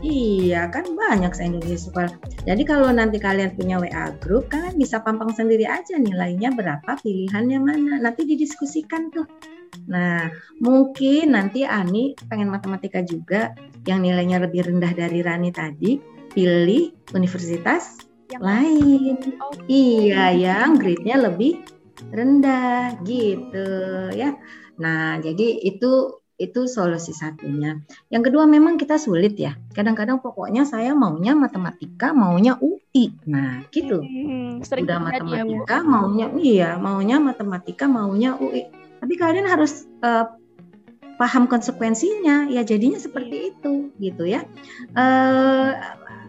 Iya 0.02 0.62
kan 0.74 0.98
banyak 0.98 1.30
se 1.38 1.46
Indonesia. 1.46 2.10
Jadi 2.42 2.64
kalau 2.66 2.90
nanti 2.90 3.22
kalian 3.22 3.54
punya 3.54 3.78
WA 3.78 4.10
group, 4.18 4.50
kalian 4.50 4.74
bisa 4.82 4.98
pampang 5.06 5.30
sendiri 5.30 5.70
aja 5.70 5.94
nilainya 6.02 6.50
berapa, 6.58 6.98
pilihannya 7.06 7.60
mana. 7.62 8.02
Nanti 8.02 8.26
didiskusikan 8.26 9.14
tuh 9.14 9.30
Nah, 9.88 10.30
mungkin 10.60 11.34
nanti 11.34 11.64
Ani 11.64 12.14
pengen 12.28 12.52
matematika 12.52 13.00
juga 13.02 13.56
yang 13.88 14.04
nilainya 14.04 14.44
lebih 14.44 14.68
rendah 14.68 14.92
dari 14.94 15.24
Rani 15.24 15.50
tadi, 15.50 15.98
pilih 16.32 16.92
universitas 17.16 18.04
Yang 18.32 18.44
lain. 18.48 19.16
Oh, 19.44 19.52
Iya, 19.68 20.32
yang 20.32 20.80
grade-nya 20.80 21.20
lebih 21.20 21.68
rendah 22.16 22.96
gitu 23.04 23.68
ya. 24.16 24.40
Nah, 24.80 25.20
jadi 25.20 25.60
itu 25.66 26.22
itu 26.42 26.66
solusi 26.66 27.14
satunya. 27.14 27.78
Yang 28.10 28.34
kedua 28.34 28.50
memang 28.50 28.82
kita 28.82 28.98
sulit 28.98 29.38
ya. 29.38 29.54
Kadang-kadang 29.78 30.26
pokoknya 30.26 30.66
saya 30.66 30.98
maunya 30.98 31.38
matematika, 31.38 32.10
maunya 32.18 32.58
UI. 32.58 33.14
Nah, 33.30 33.62
gitu. 33.70 34.02
hmm, 34.02 34.66
sering 34.66 34.90
Udah 34.90 34.98
ya, 34.98 35.06
matematika, 35.06 35.78
maunya 35.86 36.28
iya, 36.42 36.70
maunya 36.82 37.22
matematika, 37.22 37.86
maunya 37.86 38.34
UI. 38.42 38.74
Tapi 38.74 39.14
kalian 39.22 39.46
harus 39.46 39.86
eh, 40.02 40.26
paham 41.22 41.46
konsekuensinya. 41.46 42.50
Ya 42.50 42.66
jadinya 42.66 42.98
seperti 42.98 43.54
itu 43.54 43.94
gitu 44.02 44.26
ya. 44.26 44.42
Eh, 44.98 45.72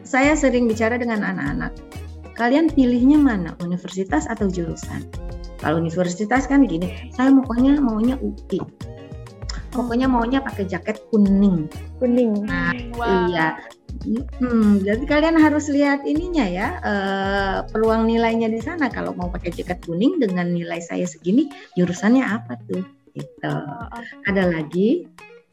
saya 0.04 0.36
sering 0.36 0.68
bicara 0.68 1.00
dengan 1.00 1.24
anak-anak. 1.24 1.72
Kalian 2.42 2.74
pilihnya 2.74 3.22
mana? 3.22 3.54
Universitas 3.62 4.26
atau 4.26 4.50
jurusan? 4.50 5.06
Kalau 5.62 5.78
universitas 5.78 6.50
kan 6.50 6.66
gini, 6.66 6.90
saya 7.14 7.30
pokoknya 7.30 7.78
maunya 7.78 8.18
UI. 8.18 8.58
Pokoknya 9.70 10.10
maunya 10.10 10.42
pakai 10.42 10.66
jaket 10.66 11.06
kuning. 11.14 11.70
Kuning. 12.02 12.42
Nah, 12.42 12.74
wah. 12.98 13.30
Iya. 13.30 13.48
Hmm, 14.42 14.82
jadi 14.82 15.06
kalian 15.06 15.38
harus 15.38 15.70
lihat 15.70 16.02
ininya 16.02 16.42
ya, 16.42 16.68
eh, 16.82 17.58
peluang 17.70 18.10
nilainya 18.10 18.50
di 18.50 18.58
sana. 18.58 18.90
Kalau 18.90 19.14
mau 19.14 19.30
pakai 19.30 19.54
jaket 19.54 19.78
kuning 19.86 20.18
dengan 20.18 20.50
nilai 20.50 20.82
saya 20.82 21.06
segini, 21.06 21.46
jurusannya 21.78 22.26
apa 22.26 22.58
tuh? 22.66 22.82
Gitu. 23.14 23.54
Oh, 23.54 23.86
oh. 23.86 24.02
Ada 24.26 24.50
lagi 24.50 25.06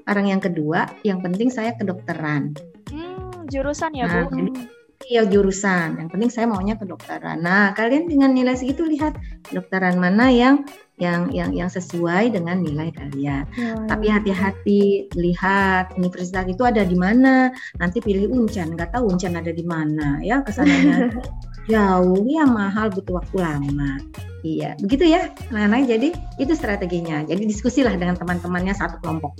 orang 0.10 0.34
yang 0.34 0.42
kedua, 0.42 0.90
yang 1.06 1.22
penting 1.22 1.54
saya 1.54 1.78
kedokteran. 1.78 2.58
Hmm, 2.90 3.46
jurusan 3.46 3.94
ya, 3.94 4.10
Nah, 4.10 4.26
Bu. 4.26 4.42
jadi 4.42 4.79
Iya 5.08 5.24
jurusan. 5.32 5.96
Yang 5.96 6.10
penting 6.12 6.30
saya 6.32 6.46
maunya 6.52 6.76
kedokteran. 6.76 7.40
Nah, 7.40 7.72
kalian 7.72 8.12
dengan 8.12 8.36
nilai 8.36 8.52
segitu 8.60 8.84
lihat 8.84 9.16
kedokteran 9.48 9.96
mana 9.96 10.28
yang 10.28 10.68
yang 11.00 11.32
yang 11.32 11.56
yang 11.56 11.72
sesuai 11.72 12.36
dengan 12.36 12.60
nilai 12.60 12.92
kalian. 12.92 13.48
Ya, 13.56 13.80
Tapi 13.88 14.12
hati-hati 14.12 15.08
lihat 15.16 15.96
universitas 15.96 16.44
itu 16.52 16.68
ada 16.68 16.84
di 16.84 17.00
mana. 17.00 17.48
Nanti 17.80 18.04
pilih 18.04 18.28
Uncan, 18.28 18.76
nggak 18.76 18.92
tahu 18.92 19.08
Uncan 19.16 19.40
ada 19.40 19.56
di 19.56 19.64
mana 19.64 20.20
ya 20.20 20.44
ke 20.44 20.52
sananya 20.52 21.08
jauh 21.72 22.28
ya 22.28 22.44
mahal 22.44 22.92
butuh 22.92 23.24
waktu 23.24 23.40
lama. 23.40 24.04
Iya, 24.44 24.76
begitu 24.84 25.08
ya. 25.16 25.32
Nah, 25.56 25.68
nah, 25.68 25.80
jadi 25.80 26.12
itu 26.40 26.54
strateginya. 26.56 27.24
Jadi 27.24 27.48
diskusilah 27.48 27.96
dengan 27.96 28.20
teman-temannya 28.20 28.76
satu 28.76 29.00
kelompok. 29.00 29.32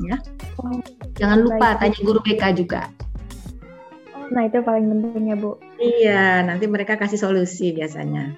Ya. 0.00 0.16
Oh, 0.56 0.80
Jangan 1.20 1.44
lupa 1.44 1.76
tanya 1.76 2.00
guru 2.00 2.20
BK 2.24 2.56
juga. 2.56 2.88
Nah 4.32 4.48
itu 4.48 4.58
paling 4.64 4.88
penting 4.88 5.30
ya 5.30 5.36
Bu. 5.36 5.60
Iya, 5.76 6.40
nanti 6.48 6.64
mereka 6.64 6.96
kasih 6.96 7.20
solusi 7.20 7.76
biasanya. 7.76 8.32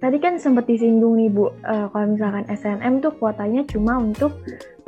Tadi 0.00 0.16
kan 0.16 0.40
sempat 0.40 0.64
disinggung 0.64 1.20
nih 1.20 1.28
Bu, 1.28 1.52
eh, 1.60 1.86
kalau 1.92 2.16
misalkan 2.16 2.48
SNM 2.48 3.04
tuh 3.04 3.12
kuotanya 3.20 3.68
cuma 3.68 4.00
untuk 4.00 4.32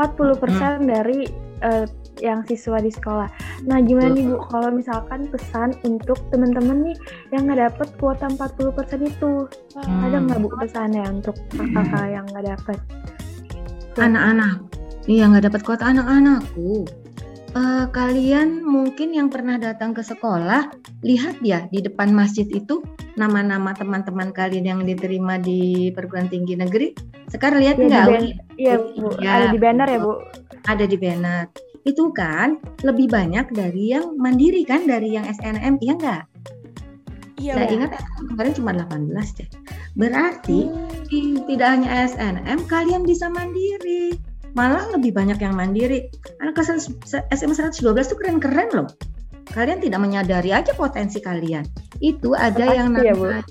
40% 0.01 0.89
dari 0.89 1.29
eh, 1.63 1.87
yang 2.25 2.43
siswa 2.49 2.81
di 2.81 2.89
sekolah. 2.89 3.29
Nah 3.69 3.79
gimana 3.85 4.17
nih 4.17 4.25
Bu, 4.33 4.41
kalau 4.49 4.73
misalkan 4.73 5.29
pesan 5.29 5.77
untuk 5.85 6.17
teman-teman 6.33 6.91
nih 6.91 6.97
yang 7.29 7.45
nggak 7.45 7.61
dapet 7.61 7.89
kuota 8.01 8.25
40% 8.33 9.05
itu, 9.05 9.47
Hmm. 9.77 10.01
ada 10.09 10.17
nggak 10.25 10.39
Bu 10.41 10.49
pesannya 10.57 11.05
untuk 11.13 11.37
kakak-kakak 11.53 12.07
yang 12.09 12.25
nggak 12.33 12.47
dapet? 12.57 12.79
Anak-anak, 14.01 14.57
iya 15.05 15.29
nggak 15.29 15.45
dapat 15.53 15.61
kuota 15.61 15.85
anak-anakku. 15.93 16.89
Eh, 17.53 17.85
kalian 17.93 18.65
mungkin 18.65 19.13
yang 19.13 19.29
pernah 19.29 19.61
datang 19.61 19.93
ke 19.93 20.01
sekolah, 20.01 20.73
lihat 21.05 21.37
ya 21.45 21.69
di 21.69 21.85
depan 21.85 22.09
masjid 22.09 22.49
itu 22.49 22.81
nama-nama 23.13 23.77
teman-teman 23.77 24.33
kalian 24.33 24.65
yang 24.65 24.81
diterima 24.81 25.37
di 25.37 25.93
perguruan 25.93 26.33
tinggi 26.33 26.57
negeri. 26.57 26.97
Sekarang 27.29 27.61
lihat 27.61 27.77
Iya, 27.77 27.85
di 27.85 27.89
nggak? 27.93 28.07
ban- 28.09 28.37
Iya 28.57 28.75
Bu, 28.97 29.09
Iya, 29.21 29.29
ada 29.29 29.47
di 29.53 29.59
banner 29.61 29.89
ya 29.89 29.99
Bu. 30.01 30.13
Ada 30.65 30.85
di 30.89 30.97
banner. 30.97 31.45
Itu 31.85 32.09
kan 32.17 32.57
lebih 32.81 33.13
banyak 33.13 33.53
dari 33.53 33.93
yang 33.93 34.17
mandiri 34.17 34.65
kan, 34.65 34.89
dari 34.89 35.13
yang 35.13 35.29
SNM, 35.29 35.77
iya 35.85 35.93
nggak? 35.93 36.23
Iya, 37.37 37.53
Saya 37.53 37.67
ingat 37.69 37.91
kemarin 38.33 38.53
cuma 38.57 38.73
18 38.73 39.29
deh. 39.37 39.49
Berarti 39.93 40.73
di- 41.05 41.43
tidak 41.45 41.69
hanya 41.69 42.09
SNM, 42.09 42.65
kalian 42.65 43.05
bisa 43.05 43.29
mandiri. 43.29 44.17
Malah 44.53 44.93
lebih 44.93 45.17
banyak 45.17 45.41
yang 45.41 45.57
mandiri. 45.57 46.13
Anak 46.41 46.61
kelas 46.61 46.93
SMA 47.33 47.55
112 47.57 47.81
tuh 47.83 48.19
keren-keren 48.21 48.69
loh. 48.73 48.89
Kalian 49.53 49.83
tidak 49.83 50.01
menyadari 50.01 50.55
aja 50.55 50.73
potensi 50.73 51.19
kalian. 51.19 51.67
Itu 51.99 52.33
ada 52.33 52.63
Pasti 52.63 52.79
yang 52.79 52.89
ya, 52.95 53.13
namanya 53.13 53.43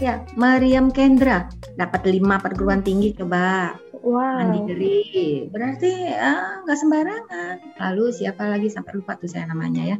ya 0.00 0.24
Mariam 0.34 0.88
Kendra 0.88 1.50
dapat 1.76 2.08
lima 2.08 2.40
perguruan 2.40 2.80
tinggi 2.80 3.12
coba 3.12 3.76
Wow. 4.00 4.48
mandiri. 4.48 5.44
Berarti 5.52 6.08
ah, 6.16 6.64
nggak 6.64 6.78
sembarangan. 6.80 7.56
Lalu 7.76 8.04
siapa 8.16 8.48
lagi 8.48 8.72
sampai 8.72 8.96
lupa 8.96 9.12
tuh 9.20 9.28
saya 9.28 9.44
namanya 9.44 9.92
ya. 9.92 9.96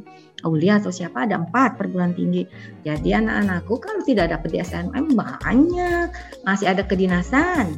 Aulia 0.49 0.81
atau 0.81 0.89
siapa 0.89 1.29
ada 1.29 1.37
empat 1.37 1.77
perguruan 1.77 2.17
tinggi. 2.17 2.49
Jadi 2.81 3.13
anak-anakku 3.13 3.77
kalau 3.77 4.01
tidak 4.01 4.33
dapat 4.33 4.49
di 4.57 4.59
SNM 4.65 5.05
banyak. 5.13 6.09
Masih 6.49 6.73
ada 6.73 6.81
kedinasan. 6.81 7.77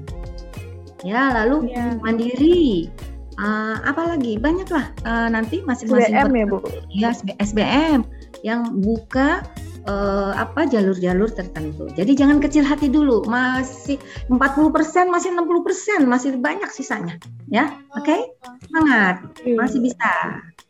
Ya 1.02 1.34
lalu 1.34 1.68
Iya. 1.68 1.98
mandiri. 1.98 2.88
Ah, 3.34 3.80
apa 3.82 4.06
lagi? 4.08 4.36
Banyak 4.36 4.68
lah. 4.68 4.86
Ah, 5.02 5.26
nanti 5.26 5.60
masing-masing 5.60 6.12
SBM 6.12 6.30
ya 6.32 6.44
Bu. 6.46 6.58
ya 6.90 7.08
SB- 7.10 7.36
SBM 7.38 8.00
yang 8.42 8.78
buka 8.78 9.42
eh, 9.82 10.32
apa 10.32 10.62
jalur-jalur 10.62 11.26
tertentu. 11.28 11.90
Jadi 11.90 12.14
jangan 12.14 12.38
kecil 12.38 12.62
hati 12.62 12.86
dulu. 12.86 13.26
Masih 13.26 13.98
40%, 14.30 15.10
masih 15.10 15.34
60%, 15.34 16.06
masih 16.06 16.38
banyak 16.38 16.70
sisanya. 16.70 17.18
Ya. 17.50 17.82
Oke? 17.92 18.14
Semangat. 18.62 19.26
Iya. 19.42 19.58
Masih 19.58 19.82
bisa. 19.82 20.12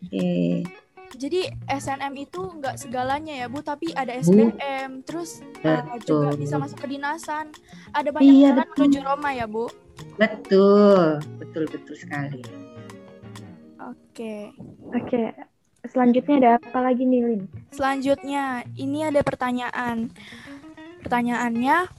Oke. 0.00 0.64
Jadi 1.12 1.44
SNM 1.68 2.16
itu 2.16 2.40
nggak 2.56 2.80
segalanya 2.80 3.36
ya 3.36 3.46
Bu, 3.46 3.60
tapi 3.60 3.92
ada 3.92 4.16
SBM, 4.16 5.04
terus 5.04 5.44
uh, 5.60 5.84
juga 6.00 6.32
bisa 6.32 6.56
masuk 6.56 6.80
kedinasan. 6.80 7.52
Ada 7.92 8.08
banyak 8.10 8.24
Iya, 8.24 8.48
jalan 8.48 8.64
betul. 8.64 8.80
menuju 8.80 9.00
Roma 9.04 9.30
ya 9.30 9.44
Bu. 9.44 9.68
Betul. 10.16 11.18
Betul 11.40 11.64
betul 11.68 11.94
sekali. 11.96 12.42
Oke. 13.82 14.52
Oke. 14.92 15.32
Selanjutnya 15.82 16.34
ada 16.38 16.50
apa 16.62 16.78
lagi 16.78 17.02
nih 17.02 17.20
Lin? 17.26 17.42
Selanjutnya, 17.74 18.62
ini 18.78 19.02
ada 19.02 19.18
pertanyaan. 19.26 20.14
Pertanyaannya, 21.02 21.90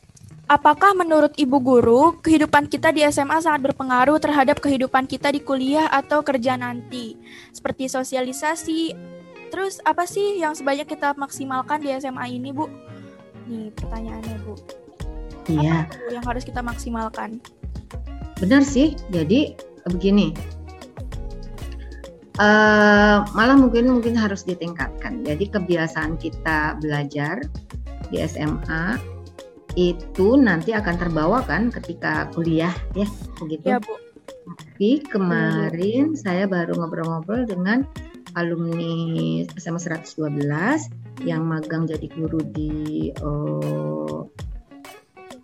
apakah 0.48 0.96
menurut 0.96 1.36
Ibu 1.36 1.58
Guru, 1.60 2.16
kehidupan 2.24 2.72
kita 2.72 2.96
di 2.96 3.04
SMA 3.12 3.44
sangat 3.44 3.68
berpengaruh 3.68 4.16
terhadap 4.24 4.64
kehidupan 4.64 5.04
kita 5.04 5.36
di 5.36 5.44
kuliah 5.44 5.92
atau 5.92 6.24
kerja 6.24 6.56
nanti? 6.56 7.20
Seperti 7.52 7.92
sosialisasi, 7.92 8.96
terus 9.52 9.84
apa 9.84 10.08
sih 10.08 10.40
yang 10.40 10.56
sebanyak 10.56 10.88
kita 10.88 11.12
maksimalkan 11.20 11.84
di 11.84 11.92
SMA 12.00 12.24
ini, 12.32 12.56
Bu? 12.56 12.72
Nih 13.52 13.68
pertanyaannya, 13.76 14.38
Bu. 14.48 14.56
Iya. 15.52 15.92
Apa 15.92 15.96
Bu, 16.00 16.06
yang 16.16 16.24
harus 16.24 16.48
kita 16.48 16.64
maksimalkan? 16.64 17.44
Benar 18.40 18.62
sih. 18.66 18.98
Jadi 19.12 19.54
begini. 19.90 20.34
eh 22.34 23.18
malah 23.38 23.54
mungkin 23.54 23.94
mungkin 23.94 24.18
harus 24.18 24.42
ditingkatkan. 24.42 25.22
Jadi 25.22 25.54
kebiasaan 25.54 26.18
kita 26.18 26.82
belajar 26.82 27.46
di 28.10 28.18
SMA 28.26 28.98
itu 29.78 30.38
nanti 30.38 30.74
akan 30.74 30.98
terbawa 30.98 31.46
kan 31.46 31.70
ketika 31.70 32.26
kuliah 32.34 32.74
ya 32.98 33.06
begitu. 33.38 33.78
Ya, 33.78 33.78
Bu. 33.78 33.94
Tapi 34.50 35.06
kemarin 35.06 36.18
saya 36.18 36.50
baru 36.50 36.74
ngobrol-ngobrol 36.74 37.46
dengan 37.46 37.86
alumni 38.34 39.46
SMA 39.58 39.78
112 39.78 40.50
yang 41.26 41.46
magang 41.46 41.86
jadi 41.86 42.10
guru 42.10 42.42
di 42.54 43.14
oh, 43.22 44.30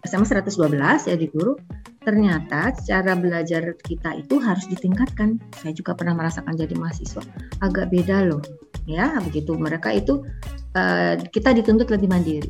SMA 0.09 0.25
112 0.25 0.73
ya 1.05 1.15
di 1.15 1.29
guru. 1.29 1.53
Ternyata 2.01 2.73
cara 2.81 3.13
belajar 3.13 3.77
kita 3.85 4.17
itu 4.17 4.41
harus 4.41 4.65
ditingkatkan. 4.65 5.37
Saya 5.61 5.77
juga 5.77 5.93
pernah 5.93 6.17
merasakan 6.17 6.57
jadi 6.57 6.73
mahasiswa 6.73 7.21
agak 7.61 7.93
beda 7.93 8.25
loh. 8.25 8.41
Ya, 8.89 9.13
begitu. 9.21 9.53
Mereka 9.53 9.93
itu 9.93 10.25
eh, 10.73 11.21
kita 11.29 11.53
dituntut 11.53 11.93
lebih 11.93 12.09
mandiri. 12.09 12.49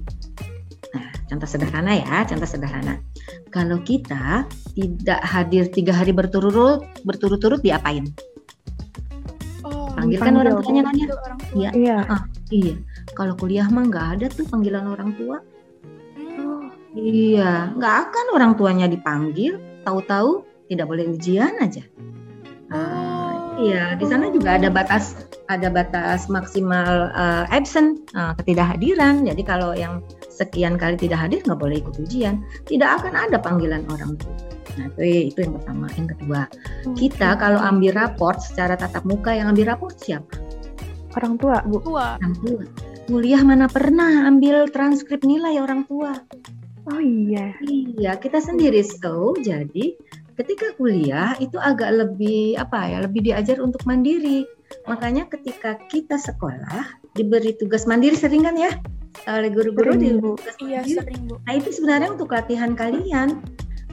Nah, 0.95 1.11
contoh 1.27 1.47
sederhana 1.49 1.99
ya, 1.99 2.23
contoh 2.23 2.47
sederhana. 2.47 3.03
Kalau 3.51 3.83
kita 3.83 4.47
tidak 4.71 5.19
hadir 5.25 5.67
tiga 5.67 5.91
hari 5.91 6.15
berturut-turut, 6.15 6.87
berturut-turut 7.03 7.59
diapain? 7.59 8.07
Oh, 9.67 9.91
Panggilkan 9.91 10.31
dipanggil. 10.31 10.39
orang 10.39 10.55
tuanya 10.63 10.83
kan 10.87 10.95
ya? 10.95 11.07
orang 11.11 11.39
tua. 11.43 11.57
Iya. 11.59 11.69
Iya. 11.75 11.97
Iya. 12.49 12.75
Kalau 13.11 13.33
kuliah 13.35 13.67
mah 13.67 13.83
nggak 13.91 14.07
ada 14.15 14.25
tuh 14.31 14.45
panggilan 14.47 14.87
orang 14.87 15.11
tua. 15.19 15.43
Iya, 16.97 17.73
nggak 17.77 17.95
akan 18.09 18.25
orang 18.33 18.51
tuanya 18.57 18.89
dipanggil. 18.89 19.61
Tahu-tahu 19.85 20.41
tidak 20.69 20.85
boleh 20.89 21.05
ujian 21.13 21.53
aja. 21.61 21.85
Oh. 22.69 22.77
Ah, 22.77 23.33
iya, 23.57 23.97
di 23.97 24.05
sana 24.05 24.29
juga 24.29 24.57
ada 24.57 24.69
batas 24.69 25.25
ada 25.49 25.69
batas 25.73 26.29
maksimal 26.29 27.09
uh, 27.13 27.45
absent 27.49 28.05
uh, 28.13 28.33
ketidakhadiran. 28.37 29.25
Jadi 29.25 29.41
kalau 29.41 29.73
yang 29.73 30.01
sekian 30.29 30.77
kali 30.77 30.97
tidak 30.97 31.25
hadir 31.25 31.41
nggak 31.45 31.57
boleh 31.57 31.81
ikut 31.81 31.97
ujian. 31.97 32.41
Tidak 32.69 32.89
akan 33.01 33.13
ada 33.17 33.37
panggilan 33.41 33.85
orang 33.89 34.17
tua. 34.17 34.37
Nah 34.77 34.85
itu 34.97 35.33
itu 35.33 35.39
yang 35.45 35.53
pertama. 35.57 35.85
Yang 35.97 36.07
kedua, 36.17 36.41
kita 36.97 37.29
kalau 37.41 37.59
ambil 37.61 37.97
raport 37.97 38.37
secara 38.41 38.77
tatap 38.77 39.05
muka 39.05 39.33
yang 39.33 39.49
ambil 39.49 39.73
raport 39.73 39.97
siapa? 39.97 40.37
Orang 41.17 41.41
tua, 41.41 41.65
Bu. 41.65 41.81
Tua. 41.81 42.21
Orang 42.21 42.37
tua. 42.37 42.63
Kuliah 43.09 43.41
mana 43.41 43.65
pernah 43.65 44.29
ambil 44.29 44.69
transkrip 44.69 45.25
nilai 45.25 45.57
orang 45.57 45.89
tua? 45.89 46.13
Oh 46.87 47.01
iya. 47.01 47.51
Iya, 47.65 48.15
kita 48.15 48.39
sendiri 48.39 48.79
so 48.85 49.35
jadi 49.43 49.97
ketika 50.39 50.71
kuliah 50.79 51.35
itu 51.43 51.59
agak 51.59 51.91
lebih 51.91 52.55
apa 52.55 52.87
ya, 52.87 52.97
lebih 53.03 53.27
diajar 53.27 53.59
untuk 53.59 53.83
mandiri. 53.83 54.47
Makanya 54.87 55.27
ketika 55.27 55.75
kita 55.91 56.15
sekolah 56.15 56.95
diberi 57.17 57.57
tugas 57.57 57.83
mandiri 57.89 58.15
sering 58.15 58.45
kan 58.47 58.55
ya 58.55 58.71
oleh 59.27 59.49
guru-guru 59.51 59.97
di 59.97 60.15
Bu. 60.15 60.37
tugas 60.39 60.55
Iya, 60.61 60.79
mandiri. 60.85 60.97
sering, 61.03 61.21
Bu. 61.27 61.35
Nah 61.43 61.53
itu 61.57 61.69
sebenarnya 61.75 62.09
untuk 62.15 62.29
latihan 62.31 62.71
kalian. 62.77 63.41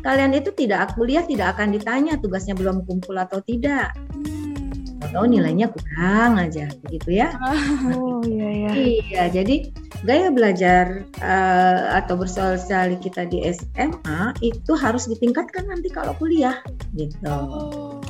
Kalian 0.05 0.38
itu 0.38 0.55
tidak 0.55 0.94
kuliah 0.94 1.27
tidak 1.27 1.59
akan 1.59 1.75
ditanya 1.75 2.14
tugasnya 2.22 2.55
belum 2.55 2.87
kumpul 2.87 3.18
atau 3.18 3.42
tidak. 3.42 3.90
Hmm. 4.14 5.03
Atau 5.03 5.27
nilainya 5.27 5.66
kurang 5.72 6.38
aja 6.38 6.70
begitu 6.87 7.18
ya. 7.18 7.35
Oh 7.99 8.22
iya 8.22 8.70
ya. 8.70 8.70
Iya, 8.77 9.22
jadi 9.42 9.57
gaya 10.04 10.28
belajar 10.28 11.06
eh, 11.22 11.82
atau 11.96 12.18
bersosial 12.18 12.98
kita 13.00 13.24
di 13.30 13.40
SMA 13.48 14.37
itu 14.44 14.72
harus 14.76 15.09
ditingkatkan 15.09 15.64
nanti 15.70 15.88
kalau 15.88 16.12
kuliah 16.18 16.61
gitu. 16.98 17.16
Oh. 17.24 18.02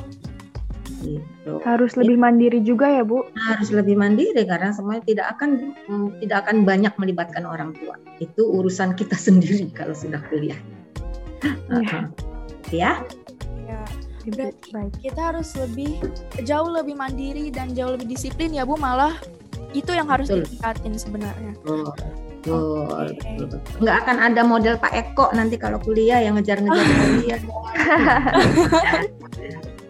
gitu. 1.05 1.61
Harus 1.61 1.93
lebih 1.93 2.17
mandiri 2.17 2.59
juga 2.65 2.89
ya, 2.89 3.05
Bu. 3.05 3.21
Harus 3.37 3.69
lebih 3.69 3.93
mandiri 3.95 4.43
karena 4.43 4.73
semuanya 4.73 5.05
tidak 5.05 5.27
akan 5.37 5.71
mm, 5.85 6.07
tidak 6.25 6.37
akan 6.43 6.65
banyak 6.65 6.93
melibatkan 6.97 7.45
orang 7.45 7.71
tua. 7.77 7.95
Itu 8.17 8.49
urusan 8.49 8.97
kita 8.97 9.13
sendiri 9.29 9.69
kalau 9.71 9.93
sudah 9.93 10.19
kuliah. 10.27 10.57
Iya. 11.69 12.09
ya. 12.73 12.93
Ya. 13.69 13.81
Ibu, 14.27 14.35
Berarti 14.35 14.69
baik. 14.75 14.93
kita 14.99 15.21
harus 15.31 15.49
lebih 15.55 16.03
jauh 16.43 16.67
lebih 16.67 16.99
mandiri 16.99 17.47
dan 17.47 17.71
jauh 17.71 17.95
lebih 17.95 18.11
disiplin 18.11 18.51
ya 18.51 18.67
Bu 18.67 18.75
malah 18.75 19.15
itu 19.77 19.91
yang 19.91 20.07
harus 20.07 20.27
Betul. 20.27 20.43
ditingkatin 20.43 20.93
sebenarnya. 20.95 21.51
Betul. 21.57 21.89
Betul, 22.37 22.87
Oke. 22.87 23.11
betul, 23.11 23.45
betul. 23.49 23.75
Nggak 23.83 23.97
akan 24.01 24.17
ada 24.23 24.41
model 24.41 24.75
Pak 24.77 24.93
Eko 24.93 25.25
nanti 25.31 25.55
kalau 25.55 25.77
kuliah 25.77 26.19
yang 26.19 26.35
ngejar-ngejar 26.35 26.85
kuliah. 27.03 27.39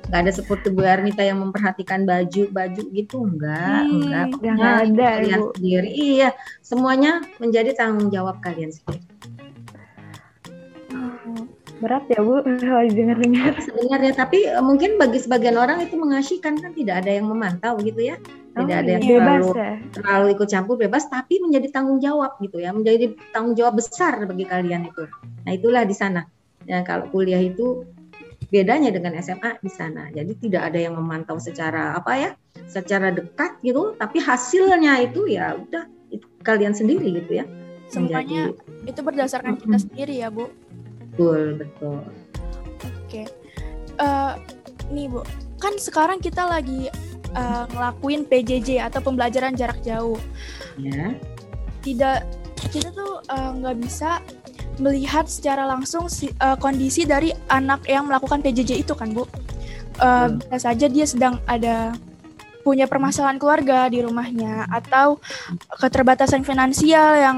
Nggak 0.07 0.21
ada 0.23 0.31
seperti 0.31 0.71
Bu 0.71 0.81
Ernita 0.81 1.19
yang 1.19 1.43
memperhatikan 1.43 2.07
baju-baju 2.07 2.81
gitu, 2.89 3.27
enggak, 3.27 3.83
Hmm, 3.83 3.99
enggak. 3.99 4.25
yang 4.39 4.55
Pokoknya 4.55 4.71
ada, 4.79 5.07
kalian 5.19 5.37
Bu. 5.37 5.47
sendiri. 5.53 5.89
Iya, 5.91 6.29
semuanya 6.63 7.11
menjadi 7.37 7.69
tanggung 7.75 8.07
jawab 8.07 8.39
kalian 8.39 8.71
sendiri. 8.71 9.03
Berat 11.77 12.03
ya, 12.09 12.19
Bu, 12.25 12.41
kalau 12.63 12.83
didengar-dengar. 12.89 13.53
Sebenarnya, 13.61 14.13
tapi 14.17 14.49
eh, 14.49 14.63
mungkin 14.63 14.97
bagi 14.97 15.21
sebagian 15.21 15.57
orang 15.57 15.85
itu 15.85 15.93
mengasihkan 15.93 16.57
kan 16.57 16.73
tidak 16.73 17.05
ada 17.05 17.11
yang 17.21 17.29
memantau 17.29 17.77
gitu 17.81 18.01
ya. 18.01 18.17
Tidak 18.57 18.73
Oh, 18.73 18.81
ada 18.81 18.89
yang 18.97 19.03
iya. 19.05 19.21
bebas 19.21 19.37
terlalu 19.37 19.49
ya. 19.53 19.73
terlalu 19.93 20.25
ikut 20.33 20.47
campur 20.49 20.75
bebas 20.81 21.03
tapi 21.13 21.37
menjadi 21.45 21.67
tanggung 21.69 22.01
jawab 22.01 22.41
gitu 22.41 22.57
ya 22.57 22.73
menjadi 22.73 23.13
tanggung 23.29 23.53
jawab 23.53 23.77
besar 23.77 24.17
bagi 24.25 24.49
kalian 24.49 24.89
itu 24.89 25.05
nah 25.45 25.51
itulah 25.53 25.85
di 25.85 25.93
sana 25.93 26.25
ya 26.65 26.81
kalau 26.81 27.05
kuliah 27.13 27.37
itu 27.37 27.85
bedanya 28.49 28.89
dengan 28.89 29.13
SMA 29.21 29.61
di 29.61 29.69
sana 29.69 30.09
jadi 30.09 30.33
tidak 30.41 30.73
ada 30.73 30.79
yang 30.89 30.97
memantau 30.97 31.37
secara 31.37 31.93
apa 31.93 32.17
ya 32.17 32.29
secara 32.65 33.13
dekat 33.13 33.61
gitu 33.61 33.93
tapi 34.01 34.17
hasilnya 34.17 35.05
itu 35.05 35.29
ya 35.29 35.53
udah 35.53 35.85
itu 36.09 36.25
kalian 36.41 36.73
sendiri 36.73 37.13
gitu 37.13 37.43
ya 37.43 37.45
Semuanya 37.87 38.51
itu 38.83 38.99
berdasarkan 38.99 39.55
kita 39.63 39.79
sendiri 39.79 40.19
ya 40.19 40.27
Bu. 40.27 40.51
Betul 41.17 41.57
betul 41.57 41.99
Oke. 43.07 43.23
Eh, 43.97 44.33
nih 44.93 45.07
Bu, 45.09 45.25
kan 45.57 45.73
sekarang 45.81 46.21
kita 46.21 46.45
lagi 46.45 46.91
eh, 47.33 47.63
ngelakuin 47.73 48.27
PJJ 48.29 48.83
atau 48.85 49.01
pembelajaran 49.01 49.57
jarak 49.57 49.81
jauh. 49.81 50.19
ya 50.77 51.15
Tidak 51.81 52.17
kita 52.69 52.91
tuh 52.93 53.23
eh, 53.25 53.51
nggak 53.57 53.77
bisa 53.81 54.21
melihat 54.77 55.25
secara 55.25 55.65
langsung 55.65 56.05
si- 56.05 56.29
eh, 56.35 56.57
kondisi 56.61 57.07
dari 57.07 57.33
anak 57.49 57.87
yang 57.89 58.05
melakukan 58.05 58.43
PJJ 58.45 58.85
itu 58.85 58.93
kan 58.93 59.09
Bu. 59.15 59.25
Hmm. 59.97 60.37
bisa 60.37 60.69
saja 60.69 60.85
dia 60.85 61.09
sedang 61.09 61.41
ada 61.49 61.89
punya 62.61 62.85
permasalahan 62.85 63.41
keluarga 63.41 63.89
di 63.89 64.05
rumahnya 64.05 64.69
atau 64.69 65.17
keterbatasan 65.81 66.45
finansial 66.45 67.17
yang 67.17 67.37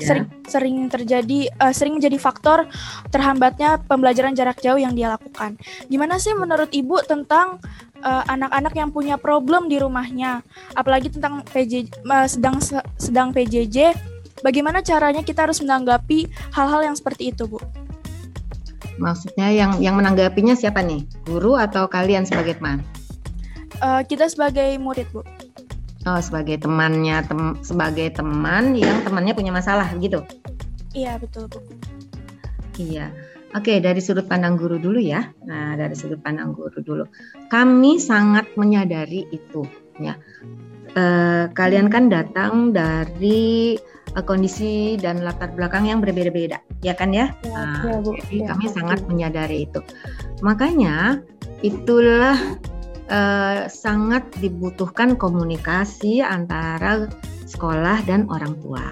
Ya. 0.00 0.06
sering 0.08 0.26
sering 0.48 0.76
terjadi 0.88 1.52
eh, 1.52 1.72
sering 1.76 2.00
menjadi 2.00 2.16
faktor 2.16 2.64
terhambatnya 3.12 3.76
pembelajaran 3.84 4.32
jarak 4.32 4.58
jauh 4.64 4.80
yang 4.80 4.96
dia 4.96 5.12
lakukan. 5.12 5.60
Gimana 5.92 6.16
sih 6.16 6.32
menurut 6.32 6.72
Ibu 6.72 7.04
tentang 7.04 7.60
eh, 8.00 8.24
anak-anak 8.26 8.72
yang 8.72 8.90
punya 8.90 9.20
problem 9.20 9.68
di 9.68 9.76
rumahnya, 9.76 10.40
apalagi 10.72 11.12
tentang 11.12 11.44
PJ 11.44 11.92
eh, 11.92 12.28
sedang 12.28 12.56
sedang 12.96 13.30
PJJ, 13.36 13.92
bagaimana 14.40 14.80
caranya 14.80 15.20
kita 15.20 15.44
harus 15.44 15.60
menanggapi 15.60 16.26
hal-hal 16.56 16.80
yang 16.80 16.96
seperti 16.96 17.36
itu, 17.36 17.44
Bu? 17.44 17.60
maksudnya 19.00 19.48
yang 19.48 19.80
yang 19.80 19.96
menanggapinya 19.96 20.52
siapa 20.52 20.84
nih 20.84 21.08
guru 21.24 21.56
atau 21.56 21.88
kalian 21.88 22.28
sebagai 22.28 22.60
teman 22.60 22.84
Eh, 23.80 24.02
kita 24.04 24.28
sebagai 24.28 24.76
murid, 24.76 25.08
Bu. 25.08 25.24
Oh 26.04 26.20
sebagai 26.20 26.56
temannya 26.56 27.20
tem- 27.24 27.58
sebagai 27.60 28.08
teman 28.12 28.72
yang 28.72 29.02
temannya 29.02 29.32
punya 29.32 29.50
masalah 29.50 29.88
gitu 29.98 30.22
Iya, 30.90 31.22
betul, 31.22 31.46
Bu. 31.46 31.62
Iya. 32.74 33.14
Oke, 33.54 33.78
dari 33.78 34.02
sudut 34.02 34.26
pandang 34.26 34.58
guru 34.58 34.74
dulu 34.74 34.98
ya. 34.98 35.22
Nah, 35.46 35.78
dari 35.78 35.94
sudut 35.94 36.18
pandang 36.18 36.50
guru 36.50 36.82
dulu. 36.82 37.06
Kami 37.46 38.02
sangat 38.02 38.50
menyadari 38.58 39.22
itu 39.30 39.62
ya. 40.02 40.18
Eh, 40.90 41.46
kalian 41.54 41.86
kan 41.86 42.10
datang 42.10 42.74
dari 42.74 43.78
eh, 44.10 44.24
kondisi 44.26 44.98
dan 44.98 45.22
latar 45.22 45.54
belakang 45.54 45.86
yang 45.86 46.02
berbeda-beda, 46.02 46.58
ya 46.82 46.98
kan 46.98 47.14
ya? 47.14 47.30
Nah, 47.46 47.86
Ya, 47.86 48.02
Bu. 48.02 48.10
jadi 48.18 48.36
Ya, 48.42 48.46
kami 48.50 48.64
pasti. 48.66 48.74
sangat 48.82 48.98
menyadari 49.06 49.70
itu. 49.70 49.78
Makanya 50.42 51.22
itulah 51.62 52.34
eh, 53.10 53.66
sangat 53.66 54.30
dibutuhkan 54.38 55.18
komunikasi 55.18 56.22
antara 56.22 57.10
sekolah 57.50 58.06
dan 58.06 58.30
orang 58.30 58.54
tua. 58.62 58.86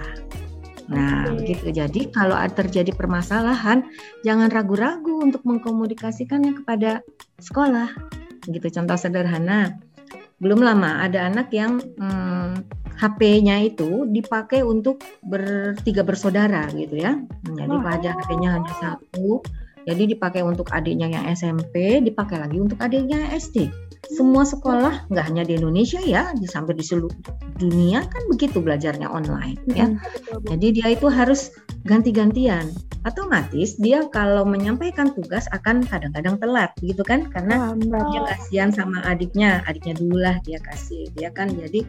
Nah, 0.89 1.29
Oke. 1.29 1.45
begitu. 1.45 1.69
Jadi 1.69 2.01
kalau 2.09 2.35
terjadi 2.49 2.91
permasalahan, 2.91 3.85
jangan 4.25 4.49
ragu-ragu 4.49 5.21
untuk 5.21 5.45
mengkomunikasikannya 5.45 6.59
kepada 6.65 7.05
sekolah. 7.39 7.93
Gitu. 8.49 8.67
Contoh 8.73 8.97
sederhana, 8.97 9.77
belum 10.41 10.65
lama 10.65 11.05
ada 11.05 11.29
anak 11.29 11.53
yang 11.53 11.77
hmm, 11.77 12.65
HP-nya 12.99 13.63
itu 13.63 14.09
dipakai 14.11 14.65
untuk 14.65 14.99
bertiga 15.23 16.03
bersaudara 16.03 16.67
gitu 16.73 16.99
ya. 16.99 17.15
Jadi 17.47 17.75
Wah. 17.79 17.83
pada 17.85 18.09
HP-nya 18.17 18.59
hanya 18.59 18.73
satu, 18.75 19.39
jadi 19.87 20.03
dipakai 20.09 20.43
untuk 20.43 20.67
adiknya 20.73 21.07
yang 21.07 21.23
SMP, 21.31 22.03
dipakai 22.03 22.41
lagi 22.41 22.57
untuk 22.59 22.81
adiknya 22.81 23.29
yang 23.29 23.31
SD. 23.39 23.71
Semua 24.07 24.47
sekolah 24.47 25.11
nggak 25.11 25.25
hanya 25.27 25.43
di 25.43 25.59
Indonesia 25.59 25.99
ya, 25.99 26.31
di 26.31 26.47
sampai 26.47 26.79
di 26.79 26.83
seluruh 26.87 27.11
dunia 27.59 28.07
kan 28.07 28.23
begitu 28.31 28.63
belajarnya 28.63 29.11
online 29.11 29.59
ya. 29.75 29.91
Betul, 29.91 30.39
Bu. 30.39 30.47
Jadi 30.55 30.67
dia 30.79 30.87
itu 30.95 31.07
harus 31.11 31.51
ganti-gantian. 31.83 32.71
Otomatis 33.07 33.79
dia 33.79 34.03
kalau 34.11 34.43
menyampaikan 34.43 35.11
tugas 35.15 35.47
akan 35.55 35.83
kadang-kadang 35.87 36.35
telat 36.39 36.71
gitu 36.83 36.99
kan 37.03 37.31
karena 37.31 37.71
Lambat. 37.71 38.11
dia 38.11 38.21
kasihan 38.27 38.69
sama 38.71 38.99
adiknya, 39.07 39.63
adiknya 39.67 39.95
dulu 39.95 40.19
lah 40.19 40.35
dia 40.43 40.59
kasih. 40.63 41.07
Dia 41.15 41.31
kan 41.31 41.51
jadi 41.51 41.83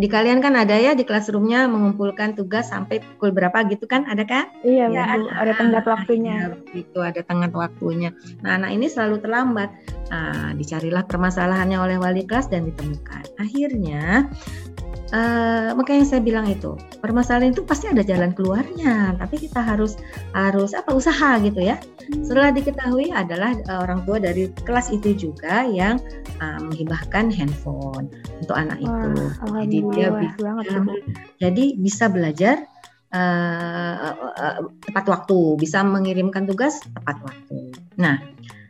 di 0.00 0.08
kalian 0.08 0.40
kan 0.40 0.56
ada 0.56 0.72
ya 0.72 0.96
di 0.96 1.04
classroomnya 1.04 1.68
mengumpulkan 1.68 2.32
tugas 2.32 2.72
sampai 2.72 3.00
pukul 3.00 3.32
berapa 3.36 3.64
gitu 3.68 3.84
kan 3.84 4.08
ada 4.08 4.24
kan? 4.24 4.48
Iya, 4.64 4.88
Ya, 4.88 5.04
Bu. 5.16 5.28
Ada 5.28 5.52
tenggat 5.56 5.84
waktunya. 5.84 6.56
Itu 6.72 7.04
ada 7.04 7.20
tenggat 7.20 7.52
waktunya. 7.52 8.12
Nah 8.40 8.56
anak 8.56 8.72
ini 8.72 8.88
selalu 8.88 9.20
terlambat. 9.20 9.68
Nah, 10.06 10.54
dicarilah 10.54 11.02
permasalahannya 11.02 11.76
oleh 11.82 11.96
wali 11.98 12.22
kelas 12.22 12.46
dan 12.46 12.64
ditemukan. 12.70 13.26
Akhirnya 13.42 14.30
eh 15.14 15.70
makanya 15.78 16.02
saya 16.02 16.18
bilang 16.18 16.50
itu 16.50 16.74
permasalahan 16.98 17.54
itu 17.54 17.62
pasti 17.62 17.86
ada 17.86 18.02
jalan 18.02 18.34
keluarnya 18.34 19.14
tapi 19.14 19.38
kita 19.38 19.62
harus 19.62 19.94
harus 20.34 20.74
apa 20.74 20.90
usaha 20.98 21.38
gitu 21.46 21.62
ya. 21.62 21.78
Setelah 22.26 22.50
diketahui 22.50 23.14
adalah 23.14 23.54
eh, 23.54 23.78
orang 23.78 24.02
tua 24.02 24.18
dari 24.18 24.50
kelas 24.66 24.90
itu 24.90 25.14
juga 25.30 25.62
yang 25.62 26.02
eh, 26.42 26.58
menghibahkan 26.58 27.30
handphone 27.30 28.10
untuk 28.42 28.58
anak 28.58 28.82
itu. 28.82 28.90
Wah, 29.22 29.62
jadi 29.62 29.78
dia 29.94 30.08
bisa 30.10 30.38
banget 30.42 30.64
jadi 31.38 31.64
bisa 31.78 32.04
belajar 32.10 32.56
eh, 33.14 33.94
eh, 34.10 34.16
eh, 34.42 34.54
tepat 34.90 35.04
waktu 35.06 35.38
bisa 35.54 35.86
mengirimkan 35.86 36.50
tugas 36.50 36.82
tepat 36.82 37.22
waktu. 37.22 37.70
Nah 37.94 38.18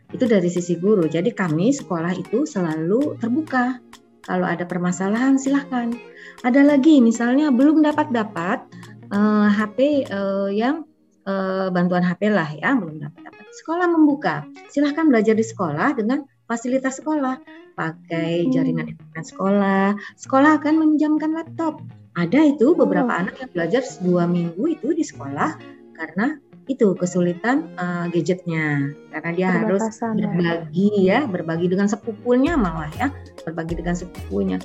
Itu 0.06 0.24
dari 0.30 0.46
sisi 0.46 0.78
guru. 0.78 1.10
Jadi 1.10 1.34
kami 1.34 1.74
sekolah 1.74 2.14
itu 2.14 2.46
selalu 2.46 3.18
terbuka. 3.18 3.82
Kalau 4.26 4.46
ada 4.46 4.66
permasalahan 4.66 5.38
silahkan. 5.38 5.94
Ada 6.42 6.66
lagi 6.66 6.98
misalnya 6.98 7.54
belum 7.54 7.80
dapat 7.86 8.10
dapat 8.10 8.66
uh, 9.14 9.46
HP 9.48 10.10
uh, 10.10 10.50
yang 10.50 10.82
uh, 11.30 11.70
bantuan 11.70 12.02
HP 12.02 12.34
lah 12.34 12.50
ya 12.50 12.74
belum 12.74 12.98
dapat 12.98 13.20
dapat. 13.22 13.44
Sekolah 13.62 13.86
membuka. 13.86 14.42
Silahkan 14.68 15.06
belajar 15.06 15.38
di 15.38 15.46
sekolah 15.46 15.94
dengan 15.94 16.26
fasilitas 16.50 16.98
sekolah 16.98 17.38
pakai 17.78 18.50
jaringan 18.50 18.90
internet 18.90 19.24
sekolah. 19.30 19.94
Sekolah 20.18 20.58
akan 20.58 20.74
meminjamkan 20.82 21.30
laptop. 21.30 21.78
Ada 22.16 22.56
itu 22.56 22.72
beberapa 22.72 23.12
oh. 23.12 23.20
anak 23.22 23.38
yang 23.38 23.50
belajar 23.52 23.84
dua 24.00 24.24
minggu 24.24 24.72
itu 24.72 24.90
di 24.96 25.04
sekolah 25.04 25.54
karena 25.96 26.36
itu 26.66 26.98
kesulitan 26.98 27.70
uh, 27.78 28.10
gadgetnya. 28.10 28.90
Karena 29.14 29.30
dia 29.32 29.48
harus 29.54 29.82
ya. 30.02 30.12
berbagi 30.12 30.90
ya 31.06 31.18
berbagi 31.24 31.66
dengan 31.70 31.86
sepupunya 31.86 32.58
malah 32.58 32.90
ya. 32.98 33.08
Berbagi 33.46 33.78
dengan 33.78 33.94
sepupunya. 33.94 34.58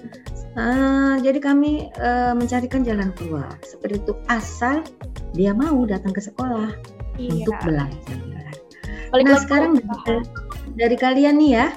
Uh, 0.58 1.22
jadi 1.22 1.38
kami 1.38 1.94
uh, 2.02 2.34
mencarikan 2.34 2.82
jalan 2.82 3.14
keluar. 3.14 3.54
Seperti 3.62 4.02
itu 4.02 4.14
asal 4.28 4.82
dia 5.32 5.54
mau 5.54 5.78
datang 5.86 6.12
ke 6.12 6.22
sekolah 6.22 6.74
iya. 7.22 7.46
untuk 7.46 7.56
belajar. 7.64 8.18
Balik 9.12 9.26
nah 9.28 9.40
sekarang 9.44 9.72
dari, 10.08 10.24
dari 10.80 10.96
kalian 10.96 11.36
nih 11.36 11.52
ya 11.52 11.68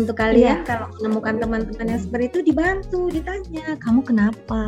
untuk 0.00 0.16
kalian 0.16 0.62
iya. 0.62 0.66
kalau 0.66 0.88
menemukan 0.96 1.36
teman-teman 1.42 1.86
yang 1.92 2.00
seperti 2.00 2.24
itu 2.32 2.38
dibantu 2.46 3.12
ditanya 3.12 3.76
kamu 3.82 4.00
kenapa? 4.00 4.64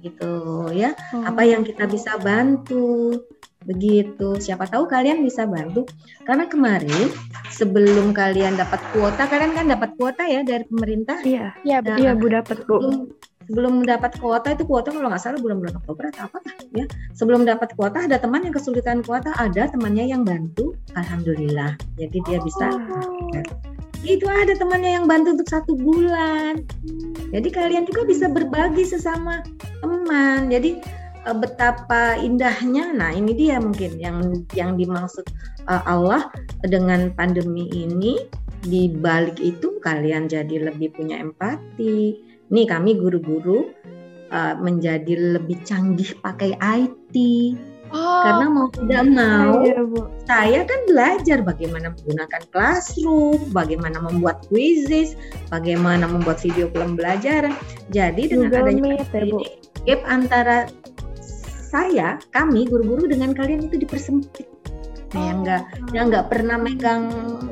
Gitu 0.00 0.34
ya. 0.74 0.94
Oh. 1.14 1.22
apa 1.26 1.42
yang 1.46 1.62
kita 1.66 1.86
bisa 1.86 2.18
bantu 2.18 3.20
begitu. 3.66 4.38
Siapa 4.38 4.70
tahu 4.70 4.86
kalian 4.86 5.26
bisa 5.26 5.44
bantu. 5.44 5.84
Karena 6.22 6.46
kemarin 6.46 7.10
sebelum 7.50 8.14
kalian 8.14 8.54
dapat 8.54 8.80
kuota 8.94 9.26
kalian 9.26 9.52
kan 9.52 9.66
dapat 9.66 9.90
kuota 9.98 10.22
ya 10.24 10.46
dari 10.46 10.64
pemerintah? 10.70 11.20
Iya. 11.26 11.58
Iya 11.66 11.78
nah, 11.82 11.98
iya 11.98 12.12
bu 12.14 12.26
dapat 12.30 12.62
bu. 12.64 13.10
sebelum 13.46 13.86
mendapat 13.86 14.18
kuota 14.18 14.58
itu 14.58 14.66
kuota 14.66 14.90
kalau 14.90 15.06
nggak 15.06 15.22
salah 15.22 15.38
bulan-bulan 15.38 15.78
Oktober 15.78 16.10
atau 16.10 16.26
apa 16.26 16.38
ya. 16.74 16.86
Sebelum 17.14 17.46
dapat 17.46 17.78
kuota 17.78 18.02
ada 18.02 18.18
teman 18.18 18.42
yang 18.42 18.54
kesulitan 18.54 19.06
kuota 19.06 19.30
ada 19.38 19.70
temannya 19.70 20.10
yang 20.10 20.26
bantu. 20.26 20.74
Alhamdulillah. 20.98 21.78
Jadi 21.94 22.18
dia 22.26 22.38
bisa 22.42 22.74
oh. 22.74 23.30
itu 24.02 24.26
ada 24.26 24.54
temannya 24.54 24.98
yang 24.98 25.06
bantu 25.06 25.38
untuk 25.38 25.46
satu 25.50 25.78
bulan. 25.78 26.62
Jadi 27.30 27.48
kalian 27.54 27.86
juga 27.86 28.02
bisa 28.06 28.26
berbagi 28.26 28.82
sesama 28.82 29.46
teman. 29.78 30.50
Jadi 30.50 30.82
uh, 31.26 31.36
betapa 31.36 32.16
indahnya. 32.22 32.94
Nah, 32.94 33.10
ini 33.10 33.34
dia 33.34 33.58
mungkin 33.58 33.98
yang 33.98 34.46
yang 34.54 34.78
dimaksud 34.78 35.26
uh, 35.66 35.82
Allah 35.84 36.30
dengan 36.62 37.10
pandemi 37.12 37.66
ini 37.74 38.22
di 38.62 38.88
balik 38.90 39.38
itu 39.42 39.82
kalian 39.82 40.30
jadi 40.30 40.70
lebih 40.72 40.94
punya 40.94 41.18
empati. 41.18 42.22
Nih 42.46 42.66
kami 42.70 42.94
guru-guru 42.96 43.74
uh, 44.30 44.54
menjadi 44.62 45.38
lebih 45.38 45.58
canggih 45.66 46.14
pakai 46.22 46.54
IT. 46.56 47.16
Oh, 47.94 48.22
karena 48.26 48.46
mau 48.50 48.66
tidak 48.74 49.06
mau, 49.14 49.62
iya, 49.62 49.78
Bu. 49.78 50.10
saya 50.26 50.66
kan 50.66 50.80
belajar 50.90 51.38
bagaimana 51.46 51.94
menggunakan 51.94 52.42
classroom, 52.50 53.38
bagaimana 53.54 54.02
membuat 54.02 54.42
quizzes, 54.50 55.14
bagaimana 55.54 56.10
membuat 56.10 56.42
video 56.42 56.66
pembelajaran. 56.66 57.54
Jadi 57.94 58.34
dengan 58.34 58.50
Google 58.50 58.74
adanya 58.74 58.82
Meet, 58.90 59.06
ya, 59.14 59.22
Bu. 59.30 59.38
gap 59.86 60.00
antara 60.10 60.66
saya, 61.66 62.16
kami 62.30 62.70
guru-guru 62.70 63.10
dengan 63.10 63.34
kalian 63.34 63.66
itu 63.66 63.76
dipersempit. 63.82 64.46
Nah, 65.14 65.22
yang 65.22 65.38
nggak 65.46 65.62
oh. 65.62 65.92
yang 65.94 66.06
nggak 66.10 66.26
pernah 66.28 66.56
megang 66.58 67.04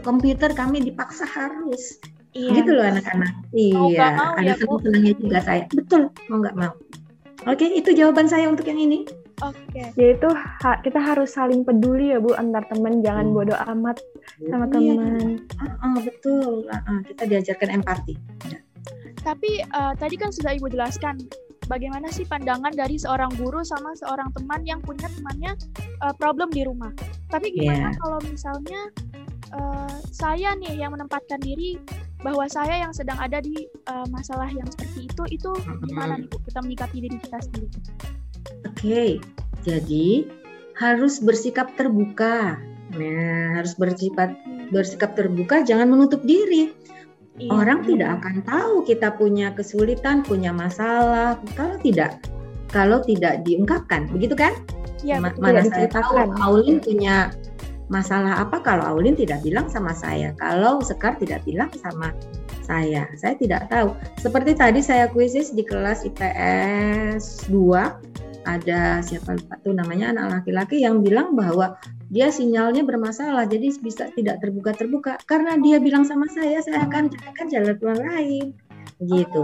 komputer 0.02 0.50
kami 0.54 0.82
dipaksa 0.82 1.26
harus. 1.26 1.98
Iya. 2.34 2.50
Gitu 2.62 2.70
loh 2.74 2.84
anak-anak. 2.84 3.32
Iya, 3.54 3.78
mau, 3.78 4.34
ada 4.34 4.42
ya, 4.42 4.54
senang-senangnya 4.58 5.14
juga 5.22 5.38
saya. 5.42 5.64
Betul, 5.70 6.02
mau 6.26 6.42
nggak 6.42 6.56
mau. 6.58 6.74
Oke, 7.44 7.66
itu 7.68 7.92
jawaban 7.94 8.26
saya 8.26 8.48
untuk 8.50 8.66
yang 8.66 8.80
ini. 8.80 9.06
Oke. 9.42 9.82
Yaitu 9.98 10.30
ha 10.32 10.78
kita 10.80 10.96
harus 10.96 11.34
saling 11.34 11.66
peduli 11.66 12.14
ya 12.14 12.18
Bu 12.22 12.32
antar 12.34 12.64
teman, 12.70 13.02
jangan 13.02 13.30
hmm. 13.30 13.34
bodoh 13.34 13.58
amat 13.74 13.98
sama 14.50 14.66
iya. 14.66 14.72
teman. 14.72 15.22
Uh, 15.58 15.66
uh, 15.66 15.96
betul. 16.02 16.66
Uh, 16.70 16.76
uh, 16.88 16.98
kita 17.06 17.22
diajarkan 17.28 17.82
empati. 17.82 18.14
Ya. 18.48 18.58
Tapi 19.24 19.64
uh, 19.72 19.92
tadi 19.96 20.14
kan 20.20 20.30
sudah 20.30 20.52
Ibu 20.54 20.68
jelaskan 20.72 21.20
bagaimana 21.66 22.08
sih 22.12 22.24
pandangan 22.28 22.72
dari 22.72 22.96
seorang 23.00 23.32
guru 23.36 23.64
sama 23.64 23.96
seorang 23.96 24.30
teman 24.36 24.62
yang 24.64 24.80
punya 24.84 25.08
temannya 25.08 25.52
uh, 26.04 26.14
problem 26.16 26.52
di 26.52 26.62
rumah. 26.64 26.92
Tapi 27.32 27.52
gimana 27.52 27.90
yeah. 27.90 28.00
kalau 28.00 28.18
misalnya 28.24 28.80
uh, 29.56 29.96
saya 30.12 30.56
nih 30.58 30.78
yang 30.78 30.92
menempatkan 30.92 31.40
diri 31.40 31.80
bahwa 32.24 32.48
saya 32.48 32.80
yang 32.80 32.92
sedang 32.96 33.20
ada 33.20 33.44
di 33.44 33.68
uh, 33.92 34.08
masalah 34.08 34.48
yang 34.48 34.64
seperti 34.72 35.12
itu, 35.12 35.22
itu 35.28 35.50
gimana 35.84 36.16
nih 36.16 36.28
kita 36.32 36.60
menyikapi 36.64 36.96
diri 37.04 37.16
kita 37.20 37.38
sendiri? 37.44 37.68
Oke, 38.64 38.72
okay. 38.72 39.10
jadi 39.60 40.24
harus 40.80 41.20
bersikap 41.20 41.76
terbuka. 41.76 42.56
Nah, 42.94 43.58
harus 43.60 43.74
bersifat 43.76 44.32
bersikap 44.72 45.12
terbuka, 45.12 45.60
jangan 45.60 45.92
menutup 45.92 46.24
diri 46.24 46.72
Iya. 47.34 47.50
Orang 47.50 47.82
tidak 47.82 48.22
akan 48.22 48.46
tahu 48.46 48.74
kita 48.86 49.18
punya 49.18 49.50
kesulitan, 49.58 50.22
punya 50.22 50.54
masalah 50.54 51.34
kalau 51.58 51.74
tidak 51.82 52.22
kalau 52.70 52.98
tidak 53.02 53.42
diungkapkan, 53.42 54.06
begitu 54.10 54.38
kan? 54.38 54.54
Ya, 55.02 55.18
Ma 55.18 55.34
mana 55.38 55.62
saya 55.66 55.90
tahu 55.90 56.14
Aulin 56.42 56.78
punya 56.78 57.34
masalah 57.90 58.40
apa 58.40 58.62
kalau 58.62 58.82
Aulin 58.86 59.18
tidak 59.18 59.42
bilang 59.42 59.66
sama 59.66 59.92
saya, 59.94 60.30
kalau 60.38 60.78
Sekar 60.82 61.18
tidak 61.18 61.42
bilang 61.42 61.70
sama 61.74 62.14
saya, 62.64 63.10
saya 63.18 63.34
tidak 63.36 63.66
tahu. 63.68 63.92
Seperti 64.18 64.56
tadi 64.56 64.80
saya 64.80 65.10
kuisis 65.10 65.52
di 65.52 65.66
kelas 65.66 66.06
IPS 66.08 67.50
2 67.52 68.14
ada 68.44 69.00
siapa 69.00 69.36
lupa 69.36 69.56
tuh 69.64 69.72
namanya 69.72 70.12
anak 70.12 70.44
laki-laki 70.44 70.84
yang 70.84 71.00
bilang 71.00 71.32
bahwa 71.32 71.76
dia 72.14 72.30
sinyalnya 72.30 72.86
bermasalah 72.86 73.50
jadi 73.50 73.74
bisa 73.82 74.06
tidak 74.14 74.38
terbuka 74.38 74.70
terbuka 74.70 75.18
karena 75.26 75.58
dia 75.58 75.82
bilang 75.82 76.06
sama 76.06 76.30
saya 76.30 76.62
saya 76.62 76.86
akan 76.86 77.10
carikan 77.10 77.46
jalan 77.50 77.74
keluar 77.74 77.98
lain. 77.98 78.54
Gitu. 79.02 79.42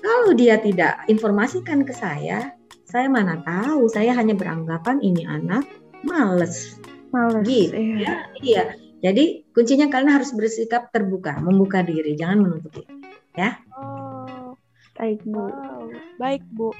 Kalau 0.00 0.32
dia 0.32 0.56
tidak 0.56 1.04
informasikan 1.12 1.84
ke 1.84 1.92
saya 1.92 2.56
saya 2.88 3.06
mana 3.12 3.44
tahu? 3.44 3.84
Saya 3.92 4.16
hanya 4.16 4.32
beranggapan 4.32 5.04
ini 5.04 5.28
anak 5.28 5.68
males. 6.00 6.80
Males 7.12 7.44
gitu. 7.44 7.76
iya. 7.76 8.24
iya. 8.40 8.64
Jadi 9.04 9.44
kuncinya 9.52 9.92
kalian 9.92 10.16
harus 10.16 10.32
bersikap 10.32 10.88
terbuka 10.88 11.36
membuka 11.36 11.84
diri 11.84 12.16
jangan 12.16 12.48
menutup 12.48 12.80
diri 12.80 12.96
ya. 13.36 13.60
Oh 13.76 14.56
baik 14.96 15.20
bu. 15.28 15.48
Wow. 15.48 15.84
baik 16.16 16.44
bu. 16.56 16.72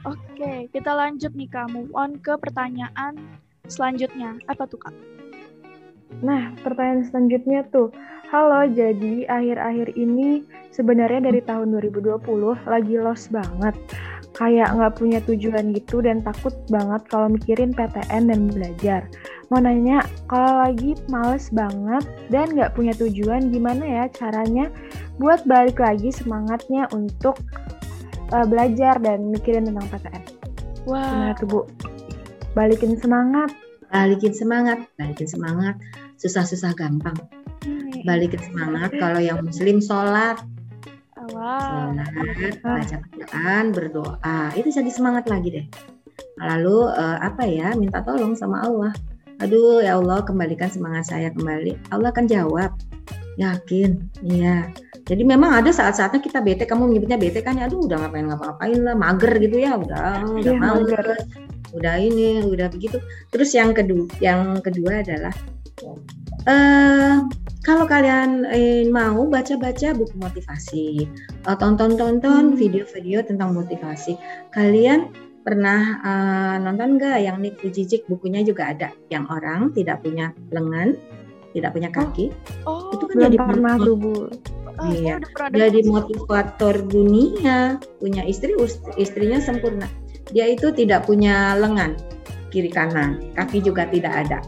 Oke, 0.00 0.72
kita 0.72 0.96
lanjut 0.96 1.34
nih 1.36 1.50
Kak, 1.50 1.68
move 1.76 1.92
on 1.92 2.16
ke 2.24 2.32
pertanyaan 2.40 3.20
selanjutnya. 3.70 4.36
Apa 4.50 4.66
tuh 4.66 4.82
Kak? 4.82 4.94
Nah, 6.20 6.52
pertanyaan 6.60 7.06
selanjutnya 7.06 7.64
tuh, 7.70 7.94
halo, 8.28 8.66
jadi 8.68 9.30
akhir-akhir 9.30 9.94
ini 9.94 10.42
sebenarnya 10.74 11.30
dari 11.30 11.40
tahun 11.46 11.72
2020 11.78 12.20
lagi 12.66 12.94
lost 12.98 13.30
banget. 13.30 13.72
Kayak 14.34 14.72
nggak 14.74 14.94
punya 14.96 15.18
tujuan 15.26 15.74
gitu 15.74 16.00
dan 16.00 16.22
takut 16.24 16.54
banget 16.72 17.02
kalau 17.10 17.30
mikirin 17.30 17.70
PTN 17.70 18.30
dan 18.30 18.40
belajar. 18.50 19.06
Mau 19.50 19.58
nanya, 19.58 20.06
kalau 20.30 20.66
lagi 20.66 20.94
males 21.10 21.50
banget 21.50 22.06
dan 22.30 22.54
nggak 22.54 22.74
punya 22.74 22.94
tujuan, 22.98 23.50
gimana 23.50 23.82
ya 23.82 24.04
caranya 24.10 24.70
buat 25.18 25.42
balik 25.44 25.82
lagi 25.82 26.14
semangatnya 26.14 26.86
untuk 26.94 27.36
uh, 28.32 28.46
belajar 28.46 28.96
dan 29.02 29.28
mikirin 29.28 29.66
tentang 29.68 29.86
PTN. 29.90 30.24
Wah. 30.88 30.96
Wow. 30.96 31.10
Gimana 31.10 31.32
tuh 31.36 31.48
Bu? 31.50 31.60
Balikin 32.52 32.98
semangat. 32.98 33.54
Balikin 33.90 34.34
semangat, 34.34 34.78
balikin 34.94 35.26
semangat. 35.26 35.74
Susah-susah 36.18 36.74
gampang. 36.78 37.18
Hmm. 37.66 38.02
Balikin 38.06 38.42
semangat 38.42 38.94
kalau 38.98 39.18
yang 39.22 39.42
muslim 39.42 39.82
sholat. 39.82 40.38
Wow. 41.30 41.94
Sholat, 41.94 42.54
baca 42.62 42.96
Quran, 43.14 43.64
berdoa. 43.74 44.38
Itu 44.54 44.68
jadi 44.70 44.90
semangat 44.90 45.26
lagi 45.30 45.48
deh. 45.50 45.66
Lalu 46.38 46.90
uh, 46.90 47.18
apa 47.22 47.46
ya? 47.46 47.74
Minta 47.78 48.02
tolong 48.02 48.34
sama 48.34 48.66
Allah. 48.66 48.94
Aduh 49.40 49.80
ya 49.80 49.96
Allah 49.96 50.20
kembalikan 50.26 50.68
semangat 50.68 51.10
saya 51.10 51.30
kembali. 51.30 51.94
Allah 51.94 52.10
akan 52.10 52.26
jawab. 52.26 52.74
Yakin, 53.38 53.96
iya 54.26 54.68
jadi 55.10 55.26
memang 55.26 55.50
ada 55.50 55.74
saat-saatnya 55.74 56.22
kita 56.22 56.38
bete, 56.38 56.62
kamu 56.70 56.86
menyebutnya 56.86 57.18
bete 57.18 57.42
kan 57.42 57.58
ya, 57.58 57.66
aduh 57.66 57.82
udah 57.82 57.98
ngapain 58.06 58.30
ngapain 58.30 58.78
lah, 58.78 58.94
mager 58.94 59.32
gitu 59.42 59.56
ya, 59.58 59.74
udah 59.74 60.22
udah 60.22 60.54
ya, 60.54 60.60
mager. 60.62 61.06
Udah 61.74 61.94
ini, 62.00 62.42
udah 62.44 62.68
begitu. 62.70 62.98
Terus 63.30 63.50
yang 63.54 63.70
kedua, 63.74 64.06
yang 64.18 64.58
kedua 64.60 65.02
adalah 65.02 65.34
uh, 66.46 67.24
kalau 67.60 67.84
kalian 67.84 68.48
eh, 68.48 68.88
mau 68.88 69.28
baca-baca 69.28 69.92
buku 69.92 70.16
motivasi, 70.16 71.04
tonton-tonton 71.44 72.54
hmm. 72.54 72.56
video-video 72.56 73.20
tentang 73.24 73.52
motivasi, 73.52 74.16
kalian 74.56 75.12
pernah 75.40 76.00
uh, 76.04 76.56
nonton 76.60 77.00
nggak 77.00 77.18
yang 77.24 77.40
Nick 77.40 77.60
Fujijik 77.60 78.04
bukunya 78.08 78.44
juga 78.44 78.72
ada, 78.72 78.88
yang 79.12 79.28
orang 79.28 79.72
tidak 79.76 80.04
punya 80.04 80.32
lengan 80.52 80.96
tidak 81.50 81.74
punya 81.74 81.90
kaki. 81.90 82.30
Oh, 82.62 82.94
itu 82.94 83.04
kan 83.10 83.26
jadi 83.26 83.38
pernah 83.42 83.74
tuh, 83.74 83.98
Bu. 83.98 84.30
ah, 84.78 84.88
iya. 84.94 85.20
jadi 85.50 85.82
motivator 85.84 86.80
dunia 86.86 87.76
punya 88.00 88.22
istri 88.24 88.54
istrinya 88.96 89.36
sempurna 89.42 89.84
dia 90.30 90.46
itu 90.50 90.70
tidak 90.74 91.06
punya 91.06 91.54
lengan 91.58 91.94
kiri 92.50 92.70
kanan 92.70 93.20
kaki 93.38 93.62
juga 93.62 93.86
tidak 93.90 94.26
ada. 94.26 94.38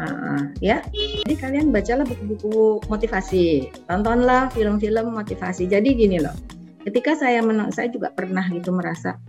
Ah, 0.00 0.48
ya. 0.64 0.80
Jadi 1.24 1.36
kalian 1.36 1.68
bacalah 1.76 2.08
buku-buku 2.08 2.80
motivasi. 2.88 3.68
Tontonlah 3.84 4.48
film-film 4.56 5.12
motivasi. 5.12 5.68
Jadi 5.68 5.92
gini 5.92 6.16
loh 6.20 6.32
ketika 6.84 7.12
saya 7.12 7.44
menang 7.44 7.68
saya 7.76 7.92
juga 7.92 8.08
pernah 8.08 8.44
gitu 8.48 8.72
merasa 8.72 9.20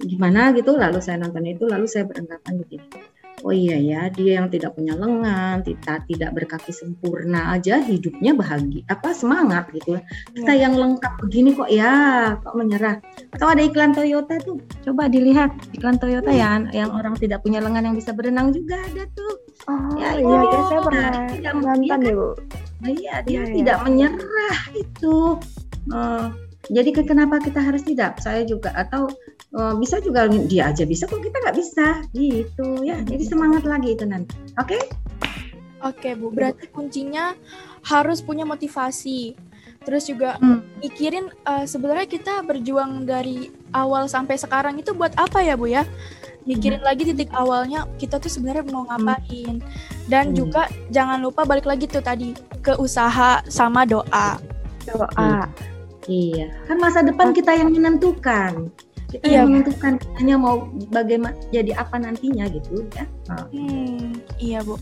gimana 0.00 0.52
gitu? 0.56 0.76
Lalu 0.76 1.00
saya 1.04 1.20
nonton 1.20 1.44
itu 1.44 1.68
lalu 1.68 1.84
saya 1.84 2.08
beranggapan 2.08 2.64
begini 2.64 3.13
oh 3.44 3.52
iya 3.52 3.76
ya 3.76 4.00
dia 4.08 4.40
yang 4.40 4.48
tidak 4.48 4.72
punya 4.72 4.96
lengan 4.96 5.60
tidak 5.60 6.08
tidak 6.08 6.30
berkaki 6.32 6.72
sempurna 6.72 7.52
aja 7.52 7.78
hidupnya 7.84 8.32
bahagia 8.32 8.80
apa 8.88 9.12
semangat 9.12 9.68
gitu. 9.76 10.00
Kita 10.32 10.52
yang 10.56 10.74
lengkap 10.74 11.20
begini 11.20 11.52
kok 11.52 11.68
ya 11.68 11.92
kok 12.40 12.56
menyerah. 12.56 13.04
Atau 13.36 13.46
ada 13.52 13.60
iklan 13.60 13.92
Toyota 13.92 14.40
tuh 14.40 14.58
coba 14.88 15.12
dilihat 15.12 15.52
iklan 15.76 16.00
Toyota 16.00 16.32
ya 16.32 16.64
yang 16.72 16.90
orang 16.90 17.14
tidak 17.20 17.44
punya 17.44 17.60
lengan 17.60 17.92
yang 17.92 17.96
bisa 17.96 18.16
berenang 18.16 18.50
juga 18.50 18.80
ada 18.80 19.04
tuh. 19.12 19.34
Oh 19.68 19.96
Ya, 19.96 20.18
iya, 20.18 20.26
iya, 20.26 20.40
iya, 20.44 20.60
saya 20.66 20.80
pernah 20.82 21.10
Iya, 21.30 21.50
nonton 21.54 22.00
ya, 22.02 22.14
Bu. 22.16 22.28
Nah, 22.82 22.90
iya 22.90 23.14
dia 23.24 23.42
iya. 23.46 23.54
tidak 23.54 23.78
menyerah 23.86 24.58
itu. 24.74 25.16
Eh, 25.92 26.26
jadi 26.66 26.90
ke- 26.90 27.04
kenapa 27.04 27.38
kita 27.38 27.58
harus 27.58 27.82
tidak 27.82 28.18
saya 28.18 28.42
juga 28.42 28.72
atau 28.72 29.08
eh, 29.52 29.74
bisa 29.76 29.98
juga 29.98 30.24
dia 30.26 30.68
aja 30.68 30.84
bisa 30.84 31.04
kok 31.04 31.18
kita 31.18 31.36
nggak 31.38 31.56
bisa 31.56 31.86
gitu 32.10 32.80
ya 32.80 33.00
jadi 33.00 33.22
semangat 33.22 33.64
lagi 33.64 33.92
itu 33.92 34.04
nanti 34.04 34.34
oke 34.56 34.78
Oke, 35.84 36.16
Bu. 36.16 36.32
Berarti 36.32 36.72
kuncinya 36.72 37.36
harus 37.84 38.24
punya 38.24 38.48
motivasi. 38.48 39.36
Terus 39.84 40.08
juga 40.08 40.40
Hmm. 40.40 40.64
mikirin 40.80 41.28
eh, 41.28 41.68
sebenarnya 41.68 42.08
kita 42.08 42.40
berjuang 42.40 43.04
dari 43.04 43.52
awal 43.70 44.08
sampai 44.08 44.40
sekarang 44.40 44.80
itu 44.80 44.96
buat 44.96 45.12
apa 45.12 45.44
ya, 45.44 45.60
Bu 45.60 45.68
ya? 45.68 45.84
Mikirin 46.44 46.80
lagi 46.80 47.04
titik 47.04 47.28
awalnya 47.32 47.84
kita 48.00 48.16
tuh 48.16 48.32
sebenarnya 48.32 48.64
mau 48.64 48.88
ngapain. 48.88 49.60
Dan 50.08 50.32
Hmm. 50.32 50.36
juga 50.38 50.72
jangan 50.88 51.20
lupa 51.20 51.44
balik 51.44 51.68
lagi 51.68 51.84
tuh 51.84 52.00
tadi 52.00 52.32
ke 52.64 52.80
usaha 52.80 53.44
sama 53.44 53.84
doa. 53.84 54.40
Doa. 54.88 55.52
Iya, 56.04 56.52
kan 56.68 56.76
masa 56.76 57.00
depan 57.00 57.32
kita 57.32 57.56
yang 57.56 57.72
menentukan. 57.72 58.68
Kita 59.08 59.24
Iya. 59.30 59.46
yang 59.46 59.54
menentukan 59.54 59.94
hanya 60.20 60.36
mau 60.36 60.66
bagaimana 60.90 61.38
jadi 61.54 61.78
apa 61.78 61.96
nantinya 62.02 62.50
gitu 62.50 62.84
ya. 62.92 63.06
Hmm, 63.54 64.10
iya, 64.36 64.60
Bu. 64.60 64.76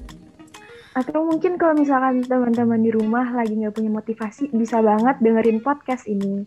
Atau 0.92 1.24
mungkin 1.24 1.56
kalau 1.56 1.72
misalkan 1.76 2.20
teman-teman 2.24 2.80
di 2.80 2.92
rumah 2.92 3.24
lagi 3.32 3.56
nggak 3.56 3.76
punya 3.76 3.88
motivasi, 3.92 4.52
bisa 4.52 4.80
banget 4.84 5.20
dengerin 5.24 5.60
podcast 5.64 6.04
ini. 6.04 6.44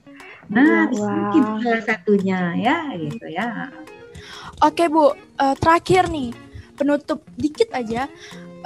Nah, 0.54 0.86
wah. 0.98 1.10
mungkin 1.34 1.44
salah 1.66 1.84
satunya 1.86 2.54
ya 2.58 2.94
gitu 2.94 3.26
ya. 3.26 3.74
Oke, 4.62 4.86
Bu. 4.90 5.14
Eh, 5.42 5.56
terakhir 5.58 6.10
nih, 6.14 6.30
penutup 6.78 7.26
dikit 7.38 7.74
aja. 7.74 8.06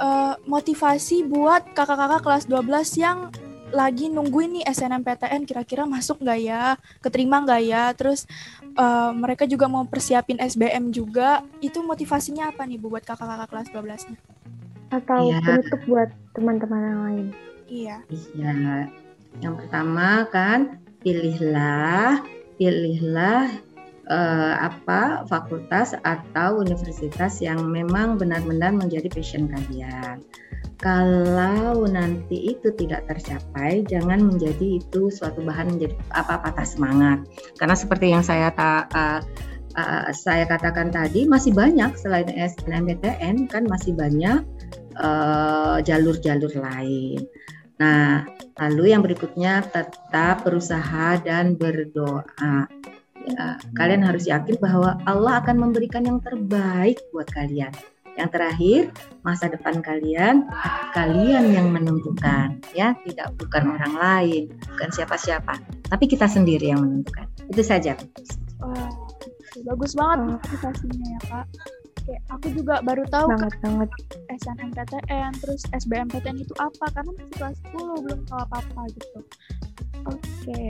Eh, 0.00 0.34
motivasi 0.48 1.28
buat 1.28 1.76
kakak-kakak 1.76 2.24
kelas 2.24 2.44
12 2.48 2.96
yang 2.96 3.28
lagi 3.70 4.10
nungguin 4.10 4.60
nih 4.60 4.64
SNMPTN 4.66 5.46
kira-kira 5.46 5.86
masuk 5.86 6.20
nggak 6.20 6.40
ya, 6.42 6.64
keterima 7.00 7.42
nggak 7.42 7.62
ya, 7.66 7.84
terus 7.94 8.26
eh, 8.62 9.10
mereka 9.14 9.46
juga 9.46 9.66
mau 9.70 9.86
persiapin 9.86 10.38
SBM 10.38 10.90
juga, 10.90 11.42
itu 11.62 11.80
motivasinya 11.80 12.50
apa 12.50 12.66
nih 12.66 12.78
Bu 12.78 12.90
buat 12.90 13.06
kakak-kakak 13.06 13.48
kelas 13.50 13.68
12-nya? 13.70 14.18
Atau 14.90 15.30
Iya. 15.30 15.38
penutup 15.46 15.80
buat 15.86 16.10
teman-teman 16.34 16.80
yang 16.82 17.00
lain. 17.06 17.26
Iya. 17.70 17.96
Iya. 18.10 18.52
Yang 19.38 19.54
pertama 19.62 20.26
kan 20.34 20.82
pilihlah 21.00 22.20
pilihlah 22.58 23.48
eh, 24.10 24.54
apa 24.58 25.22
fakultas 25.30 25.94
atau 26.02 26.58
universitas 26.58 27.38
yang 27.38 27.62
memang 27.70 28.18
benar-benar 28.18 28.74
menjadi 28.74 29.06
passion 29.06 29.46
kalian. 29.46 30.18
Kalau 30.80 31.84
nanti 31.84 32.56
itu 32.56 32.72
tidak 32.72 33.04
tercapai, 33.04 33.84
jangan 33.84 34.24
menjadi 34.24 34.80
itu 34.80 35.12
suatu 35.12 35.44
bahan 35.44 35.76
menjadi 35.76 35.92
apa 36.16 36.40
patah 36.40 36.64
semangat. 36.64 37.20
Karena 37.60 37.76
seperti 37.76 38.16
yang 38.16 38.24
saya 38.24 38.48
ta, 38.48 38.88
eh, 38.88 39.20
eh, 39.76 40.08
saya 40.16 40.48
katakan 40.48 40.88
tadi 40.88 41.28
masih 41.28 41.52
banyak 41.52 41.92
selain 42.00 42.32
SNMPTN 42.32 43.52
kan 43.52 43.68
masih 43.68 43.92
banyak 43.92 44.40
eh, 44.96 45.76
jalur-jalur 45.84 46.52
lain. 46.56 47.28
Nah, 47.76 48.24
lalu 48.60 48.92
yang 48.92 49.04
berikutnya 49.04 49.64
tetap 49.68 50.48
berusaha 50.48 51.20
dan 51.20 51.60
berdoa. 51.60 52.68
Ya, 53.20 53.60
kalian 53.76 54.00
harus 54.00 54.24
yakin 54.24 54.56
bahwa 54.56 54.96
Allah 55.04 55.44
akan 55.44 55.60
memberikan 55.60 56.08
yang 56.08 56.24
terbaik 56.24 56.96
buat 57.12 57.28
kalian. 57.28 57.72
Yang 58.20 58.36
terakhir, 58.36 58.80
masa 59.24 59.48
depan 59.48 59.80
kalian 59.80 60.44
kalian 60.92 61.56
yang 61.56 61.72
menentukan, 61.72 62.60
ya, 62.76 62.92
tidak 63.08 63.32
bukan 63.40 63.80
orang 63.80 63.96
lain, 63.96 64.52
bukan 64.76 64.88
siapa-siapa, 64.92 65.56
tapi 65.88 66.04
kita 66.04 66.28
sendiri 66.28 66.68
yang 66.68 66.84
menentukan. 66.84 67.24
Itu 67.48 67.64
saja. 67.64 67.96
Wah, 68.60 68.92
bagus 69.64 69.96
banget 69.96 70.36
motivasinya 70.36 71.06
ya 71.16 71.20
Kak. 71.32 71.46
Oke, 72.00 72.14
aku 72.28 72.46
juga 72.52 72.84
baru 72.84 73.08
tahu 73.08 73.28
Banget 73.32 73.56
banget. 73.64 73.88
SNMPTN, 74.28 75.32
terus 75.40 75.64
SBMPTN 75.72 76.44
itu 76.44 76.54
apa? 76.60 76.92
Karena 76.92 77.16
masih 77.16 77.36
kelas 77.40 77.56
10, 77.72 78.04
belum 78.04 78.20
tahu 78.28 78.40
apa-apa 78.44 78.82
gitu. 79.00 79.18
Oke. 80.08 80.62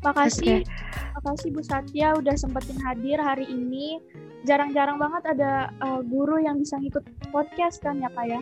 Makasih, 0.00 0.64
makasih 1.12 1.48
Bu 1.52 1.60
Satya 1.60 2.16
udah 2.16 2.34
sempetin 2.40 2.80
hadir 2.80 3.20
hari 3.20 3.44
ini. 3.50 4.00
Jarang-jarang 4.48 4.96
banget 4.96 5.22
ada 5.36 5.68
uh, 5.84 6.00
guru 6.00 6.40
yang 6.40 6.56
bisa 6.56 6.80
ngikut 6.80 7.04
podcast 7.28 7.84
kan 7.84 8.00
ya 8.00 8.08
Kak 8.16 8.24
ya? 8.24 8.40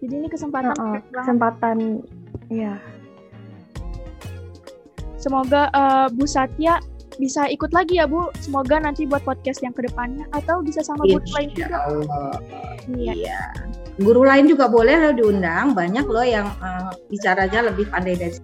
Jadi 0.00 0.14
ini 0.24 0.28
kesempatan 0.32 0.72
keren 0.72 0.88
banget. 0.88 1.02
kesempatan 1.12 1.76
ya 2.48 2.74
Semoga 5.20 5.70
uh, 5.70 6.10
Bu 6.10 6.26
Satya 6.26 6.82
bisa 7.20 7.46
ikut 7.46 7.70
lagi 7.70 8.00
ya 8.00 8.08
Bu. 8.08 8.32
Semoga 8.42 8.80
nanti 8.82 9.04
buat 9.06 9.22
podcast 9.22 9.62
yang 9.62 9.70
ke 9.70 9.86
depannya 9.86 10.26
atau 10.34 10.64
bisa 10.64 10.82
sama 10.82 11.06
guru 11.06 11.22
lain 11.36 11.54
juga. 11.54 11.78
Allah. 11.84 12.34
Iya. 12.90 13.12
Iya. 13.14 13.40
Guru 14.02 14.26
lain 14.26 14.50
juga 14.50 14.66
boleh 14.66 14.98
loh 14.98 15.14
diundang. 15.14 15.76
Banyak 15.78 16.08
loh 16.10 16.26
yang 16.26 16.48
eh, 16.48 16.90
bicaranya 17.12 17.70
lebih 17.70 17.86
pandai 17.92 18.16
dari 18.16 18.34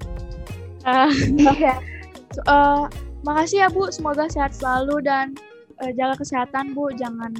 Uh, 0.86 1.10
Iya. 1.58 1.74
So, 2.30 2.40
eh, 2.46 2.84
makasih 3.26 3.66
ya 3.66 3.68
Bu, 3.68 3.90
semoga 3.90 4.30
sehat 4.30 4.54
selalu 4.54 5.02
dan 5.02 5.34
eh, 5.82 5.92
jaga 5.94 6.14
kesehatan 6.18 6.72
Bu, 6.74 6.90
jangan 6.94 7.32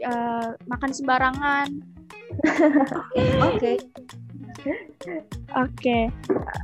eh, 0.00 0.48
makan 0.66 0.90
sembarangan. 0.90 1.68
Oke. 3.52 3.76
Oke, 5.52 6.06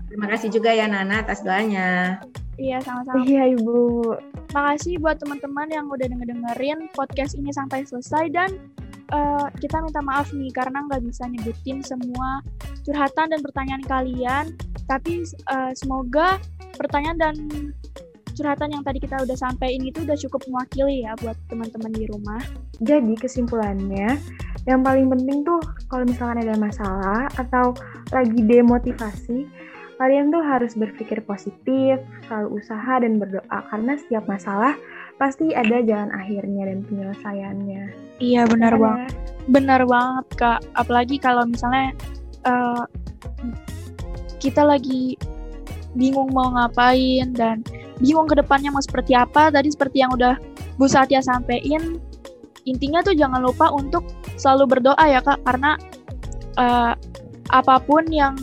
Terima 0.06 0.26
kasih 0.30 0.48
juga 0.54 0.70
ya 0.70 0.86
Nana 0.86 1.18
atas 1.26 1.42
doanya. 1.42 2.22
iya 2.58 2.78
sama-sama. 2.82 3.26
Iya 3.26 3.58
Ibu. 3.58 4.14
Makasih 4.54 5.02
buat 5.02 5.18
teman-teman 5.18 5.66
yang 5.70 5.90
udah 5.90 6.06
denger-dengerin 6.06 6.90
podcast 6.94 7.34
ini 7.34 7.50
sampai 7.50 7.82
selesai 7.86 8.30
dan 8.30 8.54
eh, 9.10 9.46
kita 9.58 9.82
minta 9.82 9.98
maaf 9.98 10.30
nih 10.30 10.50
karena 10.54 10.86
nggak 10.86 11.02
bisa 11.06 11.26
nyebutin 11.26 11.82
semua 11.82 12.42
curhatan 12.86 13.34
dan 13.34 13.40
pertanyaan 13.42 13.84
kalian. 13.86 14.44
Tapi 14.86 15.26
eh, 15.26 15.72
semoga 15.74 16.38
pertanyaan 16.78 17.18
dan 17.18 17.34
curhatan 18.38 18.70
yang 18.70 18.86
tadi 18.86 19.02
kita 19.02 19.18
udah 19.18 19.34
sampaikan 19.34 19.82
itu 19.82 20.06
udah 20.06 20.14
cukup 20.14 20.40
mewakili 20.46 21.02
ya 21.02 21.18
buat 21.18 21.34
teman-teman 21.50 21.90
di 21.90 22.06
rumah. 22.06 22.38
Jadi 22.78 23.18
kesimpulannya, 23.18 24.14
yang 24.70 24.86
paling 24.86 25.10
penting 25.10 25.42
tuh 25.42 25.58
kalau 25.90 26.06
misalkan 26.06 26.46
ada 26.46 26.54
masalah 26.54 27.26
atau 27.34 27.74
lagi 28.14 28.38
demotivasi, 28.46 29.50
kalian 29.98 30.30
tuh 30.30 30.46
harus 30.46 30.78
berpikir 30.78 31.18
positif, 31.26 31.98
selalu 32.30 32.62
usaha 32.62 33.02
dan 33.02 33.18
berdoa 33.18 33.58
karena 33.74 33.98
setiap 33.98 34.24
masalah 34.30 34.78
pasti 35.18 35.50
ada 35.50 35.82
jalan 35.82 36.14
akhirnya 36.14 36.70
dan 36.70 36.86
penyelesaiannya. 36.86 37.82
Iya 38.22 38.46
benar 38.46 38.78
Ya 38.78 38.80
banget. 38.80 39.12
Benar 39.50 39.82
banget 39.90 40.26
kak. 40.38 40.60
Apalagi 40.78 41.18
kalau 41.18 41.42
misalnya 41.42 41.90
eh, 42.46 42.84
kita 44.38 44.62
lagi 44.62 45.18
bingung 45.96 46.32
mau 46.34 46.52
ngapain 46.52 47.32
dan 47.32 47.64
bingung 48.02 48.28
ke 48.28 48.36
depannya 48.36 48.72
mau 48.72 48.82
seperti 48.82 49.16
apa. 49.16 49.48
Tadi 49.48 49.68
seperti 49.72 50.04
yang 50.04 50.12
udah 50.12 50.36
Bu 50.76 50.86
Satya 50.86 51.24
sampein, 51.24 51.98
intinya 52.68 53.02
tuh 53.02 53.16
jangan 53.16 53.42
lupa 53.42 53.72
untuk 53.72 54.04
selalu 54.38 54.78
berdoa 54.78 55.04
ya 55.08 55.24
kak, 55.24 55.42
karena 55.42 55.74
eh, 56.58 56.92
apa 57.48 57.76
pun 57.82 58.04
yang 58.12 58.36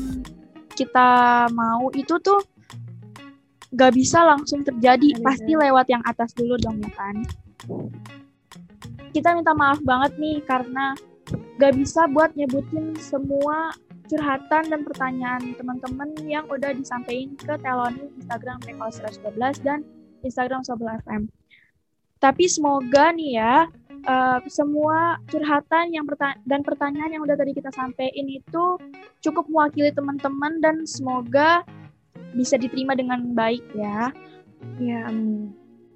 kita 0.75 1.45
mau 1.55 1.87
itu 1.95 2.19
tuh 2.19 2.43
gak 3.75 3.95
bisa 3.95 4.23
langsung 4.23 4.63
terjadi, 4.63 5.19
pasti 5.19 5.55
lewat 5.55 5.87
yang 5.91 6.03
atas 6.07 6.31
dulu 6.35 6.55
dong 6.59 6.79
ya 6.79 6.91
kan. 6.95 7.15
Kita 9.15 9.31
minta 9.31 9.55
maaf 9.55 9.79
banget 9.83 10.15
nih 10.19 10.43
karena 10.43 10.95
gak 11.59 11.75
bisa 11.79 12.07
buat 12.11 12.35
nyebutin 12.35 12.95
semua 12.99 13.71
curhatan 14.07 14.63
dan 14.69 14.81
pertanyaan 14.85 15.41
teman-teman 15.57 16.09
yang 16.25 16.45
udah 16.47 16.71
disampaikan 16.73 17.33
ke 17.37 17.53
Teloni 17.61 18.09
Instagram 18.21 18.57
Pekal 18.61 18.89
112 18.89 19.65
dan 19.65 19.79
Instagram 20.21 20.61
Sobel 20.65 20.89
FM. 21.05 21.29
Tapi 22.21 22.45
semoga 22.49 23.13
nih 23.13 23.37
ya, 23.37 23.69
uh, 24.07 24.39
semua 24.49 25.19
curhatan 25.29 25.93
yang 25.93 26.05
perta 26.07 26.33
dan 26.47 26.65
pertanyaan 26.65 27.11
yang 27.19 27.23
udah 27.25 27.37
tadi 27.37 27.51
kita 27.53 27.69
sampaikan 27.73 28.25
itu 28.25 28.65
cukup 29.21 29.45
mewakili 29.51 29.91
teman-teman 29.93 30.57
dan 30.63 30.85
semoga 30.89 31.61
bisa 32.33 32.57
diterima 32.57 32.97
dengan 32.97 33.35
baik 33.35 33.63
ya. 33.75 34.09
Ya. 34.81 35.07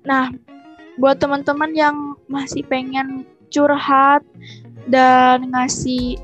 Nah, 0.05 0.31
buat 0.99 1.17
teman-teman 1.17 1.71
yang 1.73 1.95
masih 2.27 2.61
pengen 2.67 3.25
curhat 3.49 4.21
dan 4.85 5.49
ngasih 5.49 6.17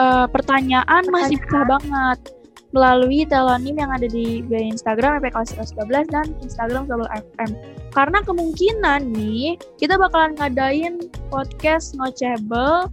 uh, 0.00 0.26
pertanyaan, 0.32 1.04
masih 1.12 1.36
bisa 1.36 1.60
banget 1.68 2.18
melalui 2.70 3.26
telonim 3.26 3.74
yang 3.74 3.90
ada 3.90 4.06
di 4.06 4.46
bio 4.46 4.62
Instagram 4.62 5.18
EPK 5.18 5.58
112 5.58 6.06
dan 6.14 6.26
Instagram 6.38 6.86
Global 6.86 7.10
FM. 7.10 7.50
Karena 7.90 8.22
kemungkinan 8.22 9.10
nih, 9.10 9.58
kita 9.76 9.98
bakalan 9.98 10.38
ngadain 10.38 11.02
podcast 11.28 11.98
Ngocebel 11.98 12.86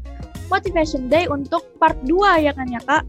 Motivation 0.50 1.06
Day 1.14 1.30
untuk 1.30 1.62
part 1.78 1.98
2 2.10 2.46
ya 2.50 2.52
kan 2.58 2.68
ya 2.74 2.82
kak? 2.90 3.06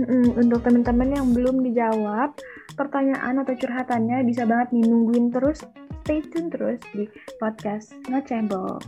Mm-mm, 0.00 0.40
untuk 0.40 0.64
teman-teman 0.64 1.12
yang 1.12 1.26
belum 1.36 1.60
dijawab, 1.64 2.32
pertanyaan 2.76 3.44
atau 3.44 3.52
curhatannya 3.52 4.24
bisa 4.24 4.48
banget 4.48 4.72
nih 4.72 4.84
nungguin 4.88 5.28
terus, 5.32 5.60
stay 6.04 6.24
tune 6.32 6.48
terus 6.48 6.80
di 6.96 7.04
podcast 7.36 7.92
Ngocebel. 8.08 8.80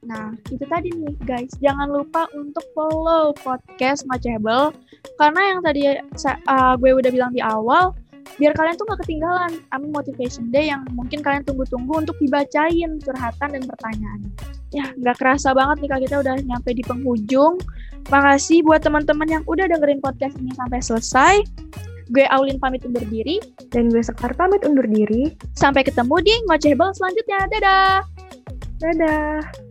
Nah, 0.00 0.32
itu 0.48 0.64
tadi 0.64 0.88
nih 0.96 1.14
guys. 1.28 1.52
Jangan 1.60 1.92
lupa 1.92 2.24
untuk 2.32 2.64
follow 2.72 3.36
podcast 3.36 4.08
Macebel 4.08 4.72
karena 5.20 5.40
yang 5.52 5.60
tadi 5.60 5.82
uh, 6.48 6.74
gue 6.80 6.90
udah 6.96 7.10
bilang 7.12 7.32
di 7.36 7.44
awal, 7.44 7.92
biar 8.40 8.56
kalian 8.56 8.76
tuh 8.80 8.88
gak 8.88 9.00
ketinggalan 9.04 9.52
Amin 9.76 9.92
Motivation 9.92 10.48
Day 10.48 10.72
yang 10.72 10.88
mungkin 10.96 11.20
kalian 11.20 11.44
tunggu-tunggu 11.44 12.00
untuk 12.00 12.16
dibacain 12.16 12.96
curhatan 13.00 13.48
dan 13.52 13.62
pertanyaan. 13.68 14.20
Ya, 14.70 14.86
nggak 14.94 15.18
kerasa 15.18 15.50
banget 15.50 15.82
nih 15.82 15.88
kak 15.90 16.00
kita 16.06 16.16
udah 16.22 16.34
nyampe 16.46 16.70
di 16.72 16.84
penghujung. 16.86 17.58
Makasih 18.08 18.62
buat 18.62 18.80
teman-teman 18.80 19.28
yang 19.28 19.42
udah 19.50 19.66
dengerin 19.66 19.98
podcast 19.98 20.38
ini 20.38 20.54
sampai 20.54 20.78
selesai. 20.78 21.34
Gue 22.10 22.26
Aulin 22.30 22.58
pamit 22.58 22.86
undur 22.86 23.02
diri. 23.06 23.42
Dan 23.70 23.90
gue 23.90 24.02
Sekar 24.02 24.34
pamit 24.38 24.62
undur 24.62 24.86
diri. 24.86 25.34
Sampai 25.58 25.82
ketemu 25.82 26.22
di 26.22 26.34
Ngocehbel 26.46 26.90
selanjutnya. 26.94 27.40
Dadah! 27.50 27.94
Dadah! 28.78 29.69